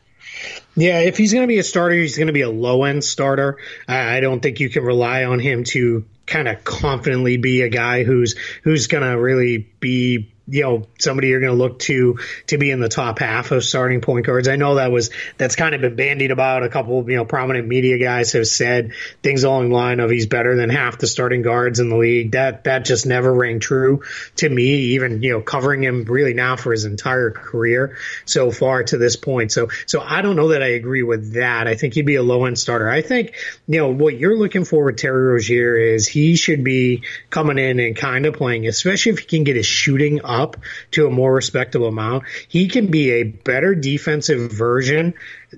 Yeah, 0.77 1.01
if 1.01 1.17
he's 1.17 1.33
going 1.33 1.45
to 1.45 1.49
be 1.49 1.59
a 1.59 1.65
starter, 1.65 1.95
he's 1.95 2.17
going 2.17 2.27
to 2.27 2.33
be 2.33 2.41
a 2.41 2.51
low 2.51 2.85
end 2.85 3.05
starter. 3.05 3.59
I 3.87 4.21
don't 4.21 4.41
think 4.41 4.61
you 4.61 4.69
can 4.69 4.85
rely 4.85 5.25
on 5.25 5.39
him 5.39 5.65
to 5.65 6.05
kind 6.27 6.49
of 6.49 6.65
confidently 6.65 7.37
be 7.37 7.63
a 7.63 7.69
guy 7.69 8.03
who's 8.03 8.37
who's 8.63 8.87
going 8.87 9.05
to 9.05 9.19
really 9.19 9.59
be 9.81 10.33
you 10.47 10.63
know 10.63 10.87
somebody 10.99 11.29
you're 11.29 11.41
going 11.41 11.53
to 11.53 11.59
look 11.59 11.79
to 11.79 12.19
to 12.47 12.59
be 12.59 12.71
in 12.71 12.81
the 12.81 12.89
top 12.89 13.19
half 13.19 13.51
of 13.51 13.65
starting 13.65 14.01
point 14.01 14.27
guards. 14.27 14.47
I 14.47 14.57
know 14.57 14.75
that 14.75 14.93
was 14.93 15.11
that's 15.39 15.57
kind 15.57 15.75
of 15.75 15.81
been 15.81 15.97
bandied 15.97 16.31
about. 16.31 16.63
A 16.63 16.69
couple 16.69 17.09
you 17.09 17.17
know 17.17 17.25
prominent 17.25 17.67
media 17.67 17.99
guys 17.99 18.33
have 18.33 18.47
said 18.47 18.93
things 19.23 19.45
along 19.45 19.71
the 19.71 19.75
line 19.75 20.01
of 20.01 20.11
he's 20.11 20.27
better 20.27 20.55
than 20.55 20.69
half 20.69 20.99
the 20.99 21.07
starting 21.07 21.43
guards 21.43 21.81
in 21.81 21.89
the 21.89 21.97
league. 21.97 22.33
That 22.33 22.65
that 22.65 22.85
just 22.85 23.07
never 23.07 23.33
rang 23.33 23.59
true 23.59 24.03
to 24.37 24.49
me. 24.49 24.65
Even 24.95 25.23
you 25.23 25.33
know 25.33 25.41
covering 25.41 25.83
him 25.83 26.05
really 26.05 26.35
now 26.35 26.57
for 26.57 26.73
his 26.73 26.85
entire 26.85 27.31
career 27.31 27.97
so 28.27 28.51
far 28.51 28.83
to 28.85 28.99
this 28.99 29.17
point. 29.17 29.51
So 29.51 29.69
so 29.87 30.01
I 30.01 30.21
don't 30.21 30.37
know 30.37 30.49
that 30.49 30.63
I 30.63 30.69
agree 30.69 31.03
with 31.03 31.35
that. 31.35 31.67
I 31.67 31.75
think 31.75 31.95
he'd 31.95 32.03
be 32.03 32.17
a 32.17 32.23
low 32.23 32.45
end 32.45 32.59
starter. 32.59 32.89
I 32.89 33.01
think 33.01 33.35
you 33.67 33.79
know 33.79 33.89
what 33.89 34.19
you're 34.19 34.37
looking 34.37 34.67
for 34.67 34.85
with 34.85 34.99
Terry 34.99 35.33
Rozier 35.33 35.77
is 35.77 36.07
he 36.07 36.37
should 36.37 36.65
be 36.65 37.03
coming 37.31 37.59
in 37.59 37.81
and 37.81 37.97
kind 37.97 38.27
of 38.27 38.35
playing, 38.35 38.67
especially 38.67 39.13
if 39.13 39.21
he 39.21 39.25
can 39.25 39.45
get 39.45 39.57
his 39.57 39.67
shooting 39.67 40.21
up 40.23 40.34
to 40.93 41.07
a 41.07 41.11
more 41.11 41.35
respectable 41.35 41.89
amount, 41.89 42.25
he 42.49 42.69
can 42.69 42.91
be 42.91 43.13
a 43.13 43.23
better 43.25 43.75
defensive 43.75 44.53
version 44.53 45.15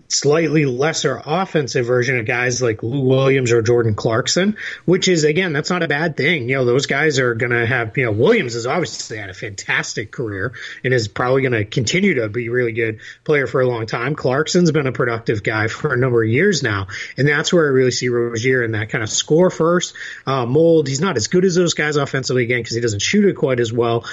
slightly 0.08 0.66
lesser 0.66 1.20
offensive 1.24 1.86
version 1.86 2.18
of 2.18 2.26
guys 2.26 2.62
like 2.62 2.82
Lou 2.82 3.02
Williams 3.02 3.52
or 3.52 3.62
Jordan 3.62 3.94
Clarkson, 3.94 4.56
which 4.84 5.08
is 5.08 5.24
again, 5.24 5.52
that's 5.52 5.70
not 5.70 5.82
a 5.82 5.88
bad 5.88 6.16
thing. 6.16 6.48
You 6.48 6.56
know, 6.56 6.64
those 6.64 6.86
guys 6.86 7.18
are 7.18 7.34
going 7.34 7.52
to 7.52 7.66
have, 7.66 7.96
you 7.96 8.04
know, 8.04 8.12
Williams 8.12 8.54
has 8.54 8.66
obviously 8.66 9.18
had 9.18 9.30
a 9.30 9.34
fantastic 9.34 10.10
career 10.10 10.52
and 10.84 10.92
is 10.92 11.08
probably 11.08 11.42
going 11.42 11.52
to 11.52 11.64
continue 11.64 12.14
to 12.14 12.28
be 12.28 12.46
a 12.46 12.50
really 12.50 12.72
good 12.72 13.00
player 13.24 13.46
for 13.46 13.60
a 13.60 13.66
long 13.66 13.86
time. 13.86 14.14
Clarkson's 14.14 14.72
been 14.72 14.86
a 14.86 14.92
productive 14.92 15.42
guy 15.42 15.68
for 15.68 15.94
a 15.94 15.96
number 15.96 16.22
of 16.22 16.28
years 16.28 16.62
now. 16.62 16.88
And 17.16 17.26
that's 17.26 17.52
where 17.52 17.66
I 17.66 17.70
really 17.70 17.90
see 17.90 18.08
Rozier 18.08 18.62
in 18.62 18.72
that 18.72 18.90
kind 18.90 19.02
of 19.02 19.10
score 19.10 19.50
first 19.50 19.94
uh, 20.26 20.46
mold. 20.46 20.88
He's 20.88 21.00
not 21.00 21.16
as 21.16 21.28
good 21.28 21.44
as 21.44 21.54
those 21.54 21.74
guys 21.74 21.96
offensively 21.96 22.44
again 22.44 22.60
because 22.60 22.74
he 22.74 22.80
doesn't 22.80 23.02
shoot 23.02 23.24
it 23.24 23.36
quite 23.36 23.60
as 23.60 23.72
well, 23.72 24.04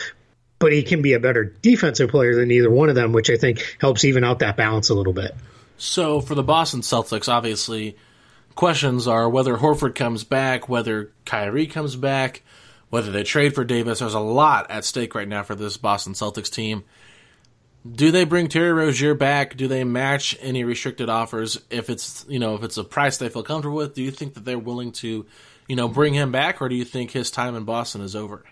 but 0.63 0.71
he 0.71 0.81
can 0.81 1.01
be 1.01 1.11
a 1.11 1.19
better 1.19 1.43
defensive 1.43 2.09
player 2.09 2.35
than 2.35 2.49
either 2.49 2.69
one 2.69 2.87
of 2.87 2.95
them, 2.95 3.11
which 3.11 3.29
I 3.29 3.35
think 3.35 3.75
helps 3.81 4.05
even 4.05 4.23
out 4.23 4.39
that 4.39 4.55
balance 4.55 4.89
a 4.89 4.93
little 4.93 5.11
bit. 5.11 5.35
So 5.75 6.21
for 6.21 6.35
the 6.35 6.41
Boston 6.41 6.79
Celtics, 6.79 7.27
obviously, 7.27 7.97
questions 8.55 9.05
are 9.05 9.27
whether 9.27 9.57
Horford 9.57 9.93
comes 9.93 10.23
back, 10.23 10.69
whether 10.69 11.11
Kyrie 11.25 11.67
comes 11.67 11.97
back, 11.97 12.43
whether 12.89 13.11
they 13.11 13.23
trade 13.23 13.55
for 13.55 13.65
Davis. 13.65 13.99
There's 13.99 14.13
a 14.13 14.21
lot 14.21 14.71
at 14.71 14.85
stake 14.85 15.15
right 15.15 15.27
now 15.27 15.43
for 15.43 15.53
this 15.53 15.75
Boston 15.75 16.13
Celtics 16.13 16.49
team. 16.49 16.85
Do 17.85 18.11
they 18.11 18.23
bring 18.23 18.47
Terry 18.47 18.71
Rozier 18.71 19.15
back? 19.15 19.57
Do 19.57 19.67
they 19.67 19.83
match 19.83 20.37
any 20.39 20.63
restricted 20.63 21.09
offers? 21.09 21.59
If 21.69 21.89
it's 21.89 22.25
you 22.29 22.39
know 22.39 22.55
if 22.55 22.63
it's 22.63 22.77
a 22.77 22.85
price 22.85 23.17
they 23.17 23.27
feel 23.27 23.43
comfortable 23.43 23.75
with, 23.75 23.95
do 23.95 24.01
you 24.01 24.11
think 24.11 24.35
that 24.35 24.45
they're 24.45 24.57
willing 24.57 24.93
to, 24.93 25.25
you 25.67 25.75
know, 25.75 25.89
bring 25.89 26.13
him 26.13 26.31
back, 26.31 26.61
or 26.61 26.69
do 26.69 26.75
you 26.75 26.85
think 26.85 27.11
his 27.11 27.31
time 27.31 27.53
in 27.53 27.65
Boston 27.65 27.99
is 27.99 28.15
over? 28.15 28.45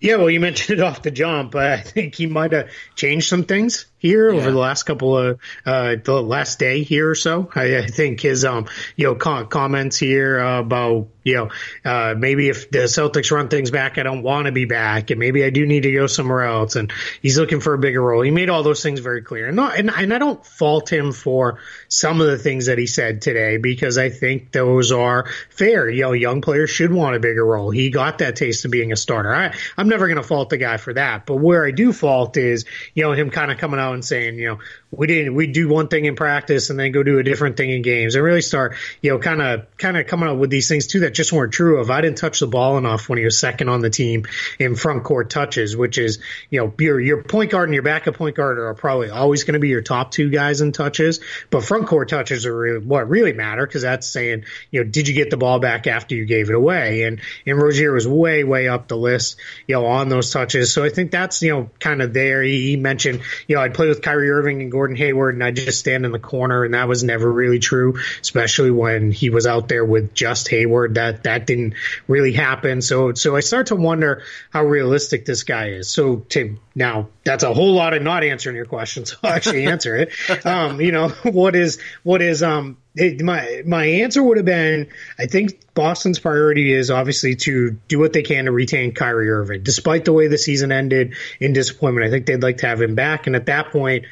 Yeah, 0.00 0.16
well, 0.16 0.30
you 0.30 0.40
mentioned 0.40 0.78
it 0.78 0.82
off 0.82 1.02
the 1.02 1.10
jump. 1.10 1.54
I 1.54 1.80
think 1.80 2.14
he 2.14 2.26
might 2.26 2.52
have 2.52 2.70
changed 2.94 3.28
some 3.28 3.44
things 3.44 3.86
here 3.98 4.30
yeah. 4.30 4.38
over 4.38 4.50
the 4.50 4.58
last 4.58 4.84
couple 4.84 5.16
of 5.16 5.40
uh, 5.64 5.96
the 6.02 6.22
last 6.22 6.58
day 6.58 6.82
here 6.82 7.10
or 7.10 7.14
so. 7.14 7.50
I, 7.54 7.78
I 7.78 7.86
think 7.86 8.20
his 8.20 8.44
um 8.44 8.66
you 8.96 9.06
know 9.06 9.14
com- 9.14 9.48
comments 9.48 9.96
here 9.96 10.40
uh, 10.40 10.60
about 10.60 11.08
you 11.22 11.34
know 11.34 11.50
uh, 11.84 12.14
maybe 12.16 12.48
if 12.48 12.70
the 12.70 12.80
Celtics 12.80 13.30
run 13.30 13.48
things 13.48 13.70
back, 13.70 13.98
I 13.98 14.02
don't 14.02 14.22
want 14.22 14.46
to 14.46 14.52
be 14.52 14.64
back, 14.64 15.10
and 15.10 15.18
maybe 15.18 15.44
I 15.44 15.50
do 15.50 15.66
need 15.66 15.84
to 15.84 15.92
go 15.92 16.06
somewhere 16.06 16.42
else. 16.42 16.76
And 16.76 16.92
he's 17.22 17.38
looking 17.38 17.60
for 17.60 17.74
a 17.74 17.78
bigger 17.78 18.02
role. 18.02 18.22
He 18.22 18.30
made 18.30 18.50
all 18.50 18.62
those 18.62 18.82
things 18.82 19.00
very 19.00 19.22
clear, 19.22 19.46
and 19.46 19.56
not, 19.56 19.78
and, 19.78 19.90
and 19.90 20.12
I 20.12 20.18
don't 20.18 20.44
fault 20.44 20.92
him 20.92 21.12
for 21.12 21.58
some 21.88 22.20
of 22.20 22.26
the 22.26 22.38
things 22.38 22.66
that 22.66 22.78
he 22.78 22.86
said 22.86 23.22
today 23.22 23.56
because 23.56 23.98
I 23.98 24.10
think 24.10 24.52
those 24.52 24.92
are 24.92 25.26
fair. 25.50 25.88
You 25.88 26.02
know, 26.02 26.12
young 26.12 26.42
players 26.42 26.70
should 26.70 26.92
want 26.92 27.16
a 27.16 27.20
bigger 27.20 27.44
role. 27.44 27.70
He 27.70 27.90
got 27.90 28.18
that 28.18 28.36
taste 28.36 28.64
of 28.64 28.70
being 28.70 28.92
a 28.92 28.96
starter. 28.96 29.34
I, 29.34 29.54
I'm 29.76 29.88
never 29.88 30.06
going 30.06 30.16
to 30.16 30.22
fault 30.22 30.50
the 30.50 30.58
guy 30.58 30.76
for 30.76 30.92
that, 30.94 31.26
but 31.26 31.36
where 31.36 31.64
I 31.64 31.70
do 31.70 31.92
fault 31.92 32.36
is 32.36 32.66
you 32.94 33.02
know 33.02 33.12
him 33.12 33.30
kind 33.30 33.50
of 33.50 33.58
coming 33.58 33.80
out 33.80 33.85
and 33.92 34.04
saying, 34.04 34.38
you 34.38 34.48
know, 34.48 34.58
we 34.96 35.06
didn't 35.06 35.34
we 35.34 35.46
do 35.46 35.68
one 35.68 35.88
thing 35.88 36.04
in 36.04 36.16
practice 36.16 36.70
and 36.70 36.78
then 36.78 36.92
go 36.92 37.02
do 37.02 37.18
a 37.18 37.22
different 37.22 37.56
thing 37.56 37.70
in 37.70 37.82
games 37.82 38.14
and 38.14 38.24
really 38.24 38.40
start 38.40 38.76
you 39.02 39.10
know 39.10 39.18
kind 39.18 39.42
of 39.42 39.66
kind 39.76 39.96
of 39.96 40.06
coming 40.06 40.28
up 40.28 40.36
with 40.36 40.50
these 40.50 40.68
things 40.68 40.86
too 40.86 41.00
that 41.00 41.14
just 41.14 41.32
weren't 41.32 41.52
true 41.52 41.80
of. 41.80 41.90
I 41.90 42.00
didn't 42.00 42.18
touch 42.18 42.40
the 42.40 42.46
ball 42.46 42.78
enough 42.78 43.08
when 43.08 43.18
he 43.18 43.24
was 43.24 43.38
second 43.38 43.68
on 43.68 43.80
the 43.80 43.90
team 43.90 44.26
in 44.58 44.74
front 44.74 45.04
court 45.04 45.30
touches 45.30 45.76
which 45.76 45.98
is 45.98 46.18
you 46.50 46.60
know 46.60 46.72
your 46.78 47.00
your 47.00 47.22
point 47.22 47.50
guard 47.50 47.68
and 47.68 47.74
your 47.74 47.82
backup 47.82 48.16
point 48.16 48.36
guard 48.36 48.58
are 48.58 48.74
probably 48.74 49.10
always 49.10 49.44
going 49.44 49.54
to 49.54 49.60
be 49.60 49.68
your 49.68 49.82
top 49.82 50.10
two 50.10 50.30
guys 50.30 50.60
in 50.60 50.72
touches 50.72 51.20
but 51.50 51.64
front 51.64 51.86
court 51.86 52.08
touches 52.08 52.46
are 52.46 52.56
really, 52.56 52.84
what 52.84 53.08
really 53.08 53.32
matter 53.32 53.66
because 53.66 53.82
that's 53.82 54.06
saying 54.06 54.44
you 54.70 54.82
know 54.82 54.90
did 54.90 55.08
you 55.08 55.14
get 55.14 55.30
the 55.30 55.36
ball 55.36 55.58
back 55.58 55.86
after 55.86 56.14
you 56.14 56.24
gave 56.24 56.48
it 56.48 56.54
away? 56.54 57.02
And 57.02 57.20
and 57.44 57.60
Rozier 57.60 57.92
was 57.92 58.08
way 58.08 58.44
way 58.44 58.68
up 58.68 58.88
the 58.88 58.96
list 58.96 59.36
you 59.66 59.74
know 59.74 59.86
on 59.86 60.08
those 60.08 60.30
touches. 60.32 60.72
So 60.72 60.84
I 60.84 60.88
think 60.88 61.10
that's 61.10 61.42
you 61.42 61.50
know 61.50 61.70
kind 61.80 62.02
of 62.02 62.12
there. 62.12 62.42
He, 62.42 62.70
he 62.70 62.76
mentioned 62.76 63.22
you 63.46 63.56
know 63.56 63.62
I'd 63.62 63.74
play 63.74 63.88
with 63.88 64.02
Kyrie 64.02 64.30
Irving 64.30 64.62
and 64.62 64.72
Gordon 64.86 64.96
Hayward 64.98 65.34
and 65.34 65.42
I 65.42 65.50
just 65.50 65.80
stand 65.80 66.06
in 66.06 66.12
the 66.12 66.20
corner 66.20 66.62
and 66.62 66.74
that 66.74 66.86
was 66.86 67.02
never 67.02 67.30
really 67.30 67.58
true, 67.58 67.98
especially 68.20 68.70
when 68.70 69.10
he 69.10 69.30
was 69.30 69.44
out 69.44 69.66
there 69.66 69.84
with 69.84 70.14
just 70.14 70.46
Hayward. 70.46 70.94
That 70.94 71.24
that 71.24 71.44
didn't 71.44 71.74
really 72.06 72.32
happen. 72.32 72.82
So 72.82 73.12
so 73.14 73.34
I 73.34 73.40
start 73.40 73.66
to 73.68 73.74
wonder 73.74 74.22
how 74.50 74.62
realistic 74.62 75.24
this 75.24 75.42
guy 75.42 75.70
is. 75.70 75.90
So 75.90 76.18
to 76.28 76.56
now 76.76 77.08
that's 77.24 77.42
a 77.42 77.52
whole 77.52 77.74
lot 77.74 77.94
of 77.94 78.02
not 78.02 78.22
answering 78.22 78.54
your 78.54 78.66
question, 78.66 79.06
so 79.06 79.16
I'll 79.24 79.32
actually 79.32 79.66
answer 79.66 79.96
it. 79.96 80.12
Um, 80.46 80.80
you 80.80 80.92
know, 80.92 81.08
what 81.24 81.56
is 81.56 81.80
what 82.04 82.22
is 82.22 82.42
um 82.42 82.76
it, 82.94 83.20
my 83.20 83.62
my 83.66 83.84
answer 83.84 84.22
would 84.22 84.36
have 84.36 84.46
been 84.46 84.88
I 85.18 85.26
think 85.26 85.58
Boston's 85.74 86.20
priority 86.20 86.72
is 86.72 86.90
obviously 86.90 87.34
to 87.36 87.72
do 87.88 87.98
what 87.98 88.12
they 88.12 88.22
can 88.22 88.44
to 88.44 88.52
retain 88.52 88.94
Kyrie 88.94 89.30
Irving, 89.30 89.62
despite 89.64 90.04
the 90.04 90.12
way 90.12 90.28
the 90.28 90.38
season 90.38 90.70
ended 90.70 91.14
in 91.40 91.52
disappointment. 91.52 92.06
I 92.06 92.10
think 92.10 92.26
they'd 92.26 92.42
like 92.42 92.58
to 92.58 92.66
have 92.68 92.80
him 92.80 92.94
back, 92.94 93.26
and 93.26 93.34
at 93.34 93.46
that 93.46 93.72
point, 93.72 94.06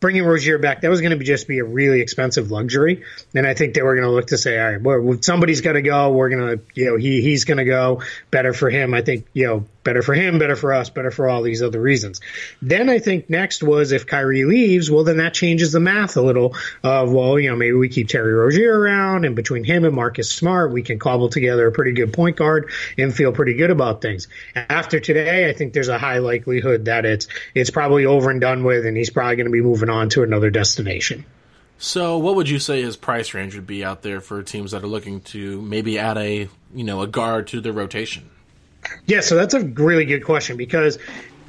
bringing 0.00 0.24
Rozier 0.24 0.58
back, 0.58 0.82
that 0.82 0.90
was 0.90 1.00
going 1.00 1.10
to 1.10 1.16
be 1.16 1.24
just 1.24 1.48
be 1.48 1.58
a 1.58 1.64
really 1.64 2.00
expensive 2.00 2.50
luxury. 2.50 3.04
And 3.34 3.46
I 3.46 3.54
think 3.54 3.74
they 3.74 3.82
were 3.82 3.94
going 3.94 4.06
to 4.06 4.12
look 4.12 4.28
to 4.28 4.38
say, 4.38 4.58
all 4.58 4.72
right, 4.72 4.80
well, 4.80 5.18
somebody's 5.20 5.60
got 5.60 5.72
to 5.72 5.82
go. 5.82 6.12
We're 6.12 6.30
going 6.30 6.58
to, 6.58 6.64
you 6.74 6.86
know, 6.86 6.96
he, 6.96 7.22
he's 7.22 7.44
going 7.44 7.58
to 7.58 7.64
go 7.64 8.02
better 8.30 8.52
for 8.52 8.70
him. 8.70 8.94
I 8.94 9.02
think, 9.02 9.26
you 9.32 9.46
know, 9.46 9.64
better 9.88 10.02
for 10.02 10.12
him, 10.12 10.38
better 10.38 10.54
for 10.54 10.74
us, 10.74 10.90
better 10.90 11.10
for 11.10 11.30
all 11.30 11.40
these 11.40 11.62
other 11.62 11.80
reasons. 11.80 12.20
Then 12.60 12.90
I 12.90 12.98
think 12.98 13.30
next 13.30 13.62
was 13.62 13.90
if 13.90 14.06
Kyrie 14.06 14.44
leaves, 14.44 14.90
well, 14.90 15.02
then 15.02 15.16
that 15.16 15.32
changes 15.32 15.72
the 15.72 15.80
math 15.80 16.18
a 16.18 16.20
little 16.20 16.54
of, 16.82 17.10
well, 17.10 17.38
you 17.38 17.48
know, 17.48 17.56
maybe 17.56 17.72
we 17.72 17.88
keep 17.88 18.08
Terry 18.08 18.34
Rozier 18.34 18.78
around 18.78 19.24
and 19.24 19.34
between 19.34 19.64
him 19.64 19.86
and 19.86 19.94
Marcus 19.94 20.30
Smart, 20.30 20.72
we 20.72 20.82
can 20.82 20.98
cobble 20.98 21.30
together 21.30 21.66
a 21.66 21.72
pretty 21.72 21.92
good 21.92 22.12
point 22.12 22.36
guard 22.36 22.70
and 22.98 23.14
feel 23.14 23.32
pretty 23.32 23.54
good 23.54 23.70
about 23.70 24.02
things. 24.02 24.28
After 24.54 25.00
today, 25.00 25.48
I 25.48 25.54
think 25.54 25.72
there's 25.72 25.88
a 25.88 25.96
high 25.96 26.18
likelihood 26.18 26.84
that 26.84 27.06
it's, 27.06 27.26
it's 27.54 27.70
probably 27.70 28.04
over 28.04 28.28
and 28.28 28.42
done 28.42 28.64
with 28.64 28.84
and 28.84 28.94
he's 28.94 29.08
probably 29.08 29.36
going 29.36 29.46
to 29.46 29.52
be 29.52 29.62
moving 29.62 29.88
on 29.88 30.10
to 30.10 30.22
another 30.22 30.50
destination. 30.50 31.24
So, 31.78 32.18
what 32.18 32.34
would 32.34 32.50
you 32.50 32.58
say 32.58 32.82
his 32.82 32.96
price 32.96 33.32
range 33.32 33.54
would 33.54 33.66
be 33.66 33.82
out 33.82 34.02
there 34.02 34.20
for 34.20 34.42
teams 34.42 34.72
that 34.72 34.82
are 34.82 34.88
looking 34.88 35.20
to 35.22 35.62
maybe 35.62 35.98
add 35.98 36.18
a, 36.18 36.48
you 36.74 36.84
know, 36.84 37.00
a 37.00 37.06
guard 37.06 37.46
to 37.48 37.60
their 37.62 37.72
rotation? 37.72 38.28
Yeah, 39.06 39.20
so 39.20 39.34
that's 39.34 39.54
a 39.54 39.60
really 39.60 40.04
good 40.04 40.24
question 40.24 40.56
because 40.56 40.98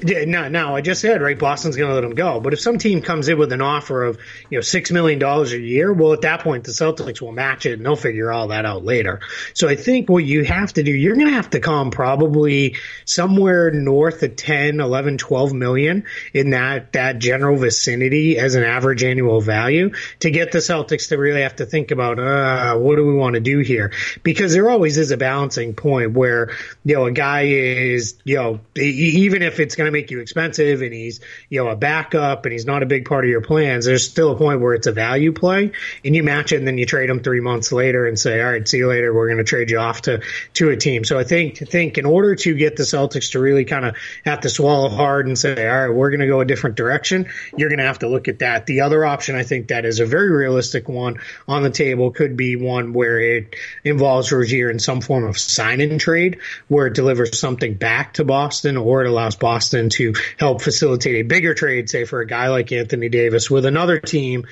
now, 0.03 0.47
now 0.47 0.75
I 0.75 0.81
just 0.81 1.01
said 1.01 1.21
right, 1.21 1.37
Boston's 1.37 1.75
going 1.75 1.89
to 1.89 1.95
let 1.95 2.03
him 2.03 2.15
go. 2.15 2.39
But 2.39 2.53
if 2.53 2.59
some 2.59 2.77
team 2.77 3.01
comes 3.01 3.27
in 3.27 3.37
with 3.37 3.51
an 3.51 3.61
offer 3.61 4.03
of 4.03 4.17
you 4.49 4.57
know 4.57 4.61
six 4.61 4.91
million 4.91 5.19
dollars 5.19 5.53
a 5.53 5.59
year, 5.59 5.91
well, 5.93 6.13
at 6.13 6.21
that 6.21 6.41
point 6.41 6.63
the 6.63 6.71
Celtics 6.71 7.21
will 7.21 7.31
match 7.31 7.65
it 7.65 7.73
and 7.73 7.85
they'll 7.85 7.95
figure 7.95 8.31
all 8.31 8.49
that 8.49 8.65
out 8.65 8.83
later. 8.83 9.19
So 9.53 9.67
I 9.67 9.75
think 9.75 10.09
what 10.09 10.23
you 10.23 10.43
have 10.45 10.73
to 10.73 10.83
do, 10.83 10.91
you're 10.91 11.15
going 11.15 11.27
to 11.27 11.33
have 11.33 11.51
to 11.51 11.59
come 11.59 11.91
probably 11.91 12.77
somewhere 13.05 13.71
north 13.71 14.23
of 14.23 14.35
10, 14.35 14.79
11, 14.79 15.17
12 15.17 15.53
million 15.53 16.05
in 16.33 16.51
that 16.51 16.93
that 16.93 17.19
general 17.19 17.57
vicinity 17.57 18.37
as 18.37 18.55
an 18.55 18.63
average 18.63 19.03
annual 19.03 19.41
value 19.41 19.91
to 20.19 20.31
get 20.31 20.51
the 20.51 20.59
Celtics 20.59 21.09
to 21.09 21.17
really 21.17 21.41
have 21.41 21.55
to 21.57 21.65
think 21.65 21.91
about 21.91 22.19
uh, 22.19 22.75
what 22.77 22.95
do 22.95 23.05
we 23.05 23.13
want 23.13 23.35
to 23.35 23.39
do 23.39 23.59
here 23.59 23.91
because 24.23 24.53
there 24.53 24.69
always 24.69 24.97
is 24.97 25.11
a 25.11 25.17
balancing 25.17 25.73
point 25.73 26.13
where 26.13 26.51
you 26.83 26.95
know 26.95 27.05
a 27.05 27.11
guy 27.11 27.41
is 27.43 28.15
you 28.23 28.35
know 28.35 28.59
even 28.75 29.41
if 29.41 29.59
it's 29.59 29.75
going 29.75 29.85
to 29.85 29.88
make 29.91 30.11
you 30.11 30.19
expensive 30.19 30.81
and 30.81 30.93
he's, 30.93 31.19
you 31.49 31.63
know, 31.63 31.69
a 31.69 31.75
backup 31.75 32.45
and 32.45 32.53
he's 32.53 32.65
not 32.65 32.83
a 32.83 32.85
big 32.85 33.05
part 33.05 33.25
of 33.25 33.29
your 33.29 33.41
plans, 33.41 33.85
there's 33.85 34.09
still 34.09 34.31
a 34.31 34.37
point 34.37 34.61
where 34.61 34.73
it's 34.73 34.87
a 34.87 34.91
value 34.91 35.31
play 35.31 35.71
and 36.03 36.15
you 36.15 36.23
match 36.23 36.51
it 36.51 36.57
and 36.57 36.67
then 36.67 36.77
you 36.77 36.85
trade 36.85 37.09
him 37.09 37.21
three 37.21 37.41
months 37.41 37.71
later 37.71 38.07
and 38.07 38.19
say, 38.19 38.41
all 38.41 38.51
right, 38.51 38.67
see 38.67 38.77
you 38.77 38.87
later. 38.87 39.13
We're 39.13 39.27
going 39.27 39.37
to 39.37 39.43
trade 39.43 39.69
you 39.69 39.79
off 39.79 40.01
to, 40.03 40.21
to 40.55 40.69
a 40.69 40.77
team. 40.77 41.03
So 41.03 41.17
I 41.17 41.23
think, 41.23 41.57
think 41.57 41.97
in 41.97 42.05
order 42.05 42.35
to 42.35 42.53
get 42.55 42.75
the 42.75 42.83
Celtics 42.83 43.31
to 43.31 43.39
really 43.39 43.65
kind 43.65 43.85
of 43.85 43.95
have 44.25 44.41
to 44.41 44.49
swallow 44.49 44.89
hard 44.89 45.27
and 45.27 45.37
say, 45.37 45.67
all 45.67 45.87
right, 45.87 45.95
we're 45.95 46.09
going 46.09 46.19
to 46.21 46.27
go 46.27 46.41
a 46.41 46.45
different 46.45 46.75
direction, 46.75 47.27
you're 47.55 47.69
going 47.69 47.79
to 47.79 47.85
have 47.85 47.99
to 47.99 48.07
look 48.07 48.27
at 48.27 48.39
that. 48.39 48.65
The 48.65 48.81
other 48.81 49.05
option 49.05 49.35
I 49.35 49.43
think 49.43 49.69
that 49.69 49.85
is 49.85 49.99
a 49.99 50.05
very 50.05 50.29
realistic 50.29 50.89
one 50.89 51.19
on 51.47 51.63
the 51.63 51.69
table 51.69 52.11
could 52.11 52.37
be 52.37 52.55
one 52.55 52.93
where 52.93 53.19
it 53.19 53.55
involves 53.83 54.31
Rozier 54.31 54.69
in 54.69 54.79
some 54.79 55.01
form 55.01 55.23
of 55.25 55.37
sign 55.37 55.81
in 55.81 55.99
trade 55.99 56.39
where 56.67 56.87
it 56.87 56.95
delivers 56.95 57.39
something 57.39 57.73
back 57.75 58.13
to 58.15 58.23
Boston 58.23 58.77
or 58.77 59.03
it 59.03 59.09
allows 59.09 59.35
Boston 59.35 59.78
Boston 59.79 59.89
to 59.89 60.13
help 60.37 60.61
facilitate 60.61 61.15
a 61.15 61.21
bigger 61.23 61.53
trade, 61.53 61.89
say 61.89 62.05
for 62.05 62.21
a 62.21 62.27
guy 62.27 62.49
like 62.49 62.71
Anthony 62.71 63.09
Davis 63.09 63.49
with 63.49 63.65
another 63.65 63.99
team 63.99 64.45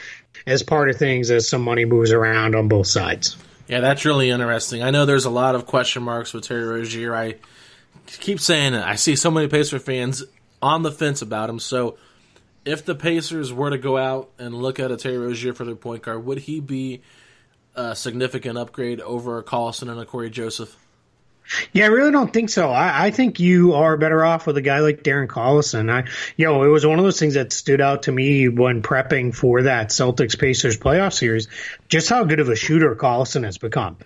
as 0.46 0.64
part 0.64 0.90
of 0.90 0.98
things 0.98 1.30
as 1.32 1.48
some 1.48 1.62
money 1.62 1.86
moves 1.86 2.12
around 2.12 2.56
on 2.56 2.68
both 2.68 2.88
sides. 2.88 3.38
Yeah, 3.68 3.82
that's 3.82 4.06
really 4.06 4.30
interesting. 4.30 4.82
I 4.82 4.92
know 4.92 5.06
there's 5.06 5.26
a 5.26 5.30
lot 5.30 5.56
of 5.56 5.66
question 5.66 6.04
marks 6.04 6.34
with 6.34 6.46
Terry 6.46 6.64
Rozier. 6.64 7.14
I 7.14 7.36
keep 8.06 8.40
saying 8.40 8.74
it. 8.74 8.84
I 8.84 8.96
see 8.96 9.16
so 9.16 9.30
many 9.30 9.48
Pacer 9.48 9.80
fans 9.80 10.24
on 10.62 10.84
the 10.84 10.92
fence 10.92 11.22
about 11.22 11.50
him. 11.50 11.60
So 11.60 11.98
if 12.64 12.86
the 12.86 12.96
Pacers 12.96 13.52
were 13.52 13.70
to 13.70 13.78
go 13.78 13.98
out 13.98 14.30
and 14.40 14.56
look 14.56 14.80
at 14.80 14.92
a 14.92 14.98
Terry 14.98 15.18
Rozier 15.18 15.54
for 15.54 15.66
their 15.66 15.76
point 15.76 16.04
guard, 16.04 16.26
would 16.26 16.40
he 16.40 16.62
be 16.62 17.02
a 17.76 17.96
significant 17.96 18.58
upgrade 18.58 19.02
over 19.02 19.38
a 19.38 19.44
Collison 19.44 19.90
and 19.90 20.00
a 20.00 20.06
Cory 20.06 20.30
Joseph? 20.30 20.76
Yeah, 21.72 21.86
I 21.86 21.88
really 21.88 22.12
don't 22.12 22.32
think 22.32 22.50
so. 22.50 22.70
I, 22.70 23.06
I, 23.06 23.12
think 23.12 23.40
you 23.40 23.74
are 23.74 23.98
better 23.98 24.24
off 24.24 24.48
with 24.48 24.58
a 24.58 24.62
guy 24.62 24.80
like 24.80 25.04
Darren 25.04 25.28
Collison. 25.28 25.90
I, 25.90 26.10
you 26.36 26.46
know, 26.46 26.64
it 26.64 26.68
was 26.68 26.86
one 26.86 27.00
of 27.00 27.06
those 27.06 27.20
things 27.20 27.36
that 27.36 27.54
stood 27.54 27.82
out 27.82 28.04
to 28.04 28.12
me 28.12 28.50
when 28.50 28.82
prepping 28.82 29.34
for 29.34 29.64
that 29.64 29.90
Celtics 29.90 30.38
Pacers 30.38 30.78
playoff 30.78 31.14
series, 31.14 31.48
just 31.88 32.10
how 32.10 32.24
good 32.24 32.40
of 32.40 32.50
a 32.50 32.56
shooter 32.56 32.96
Collison 32.96 33.44
has 33.44 33.58
become 33.58 33.98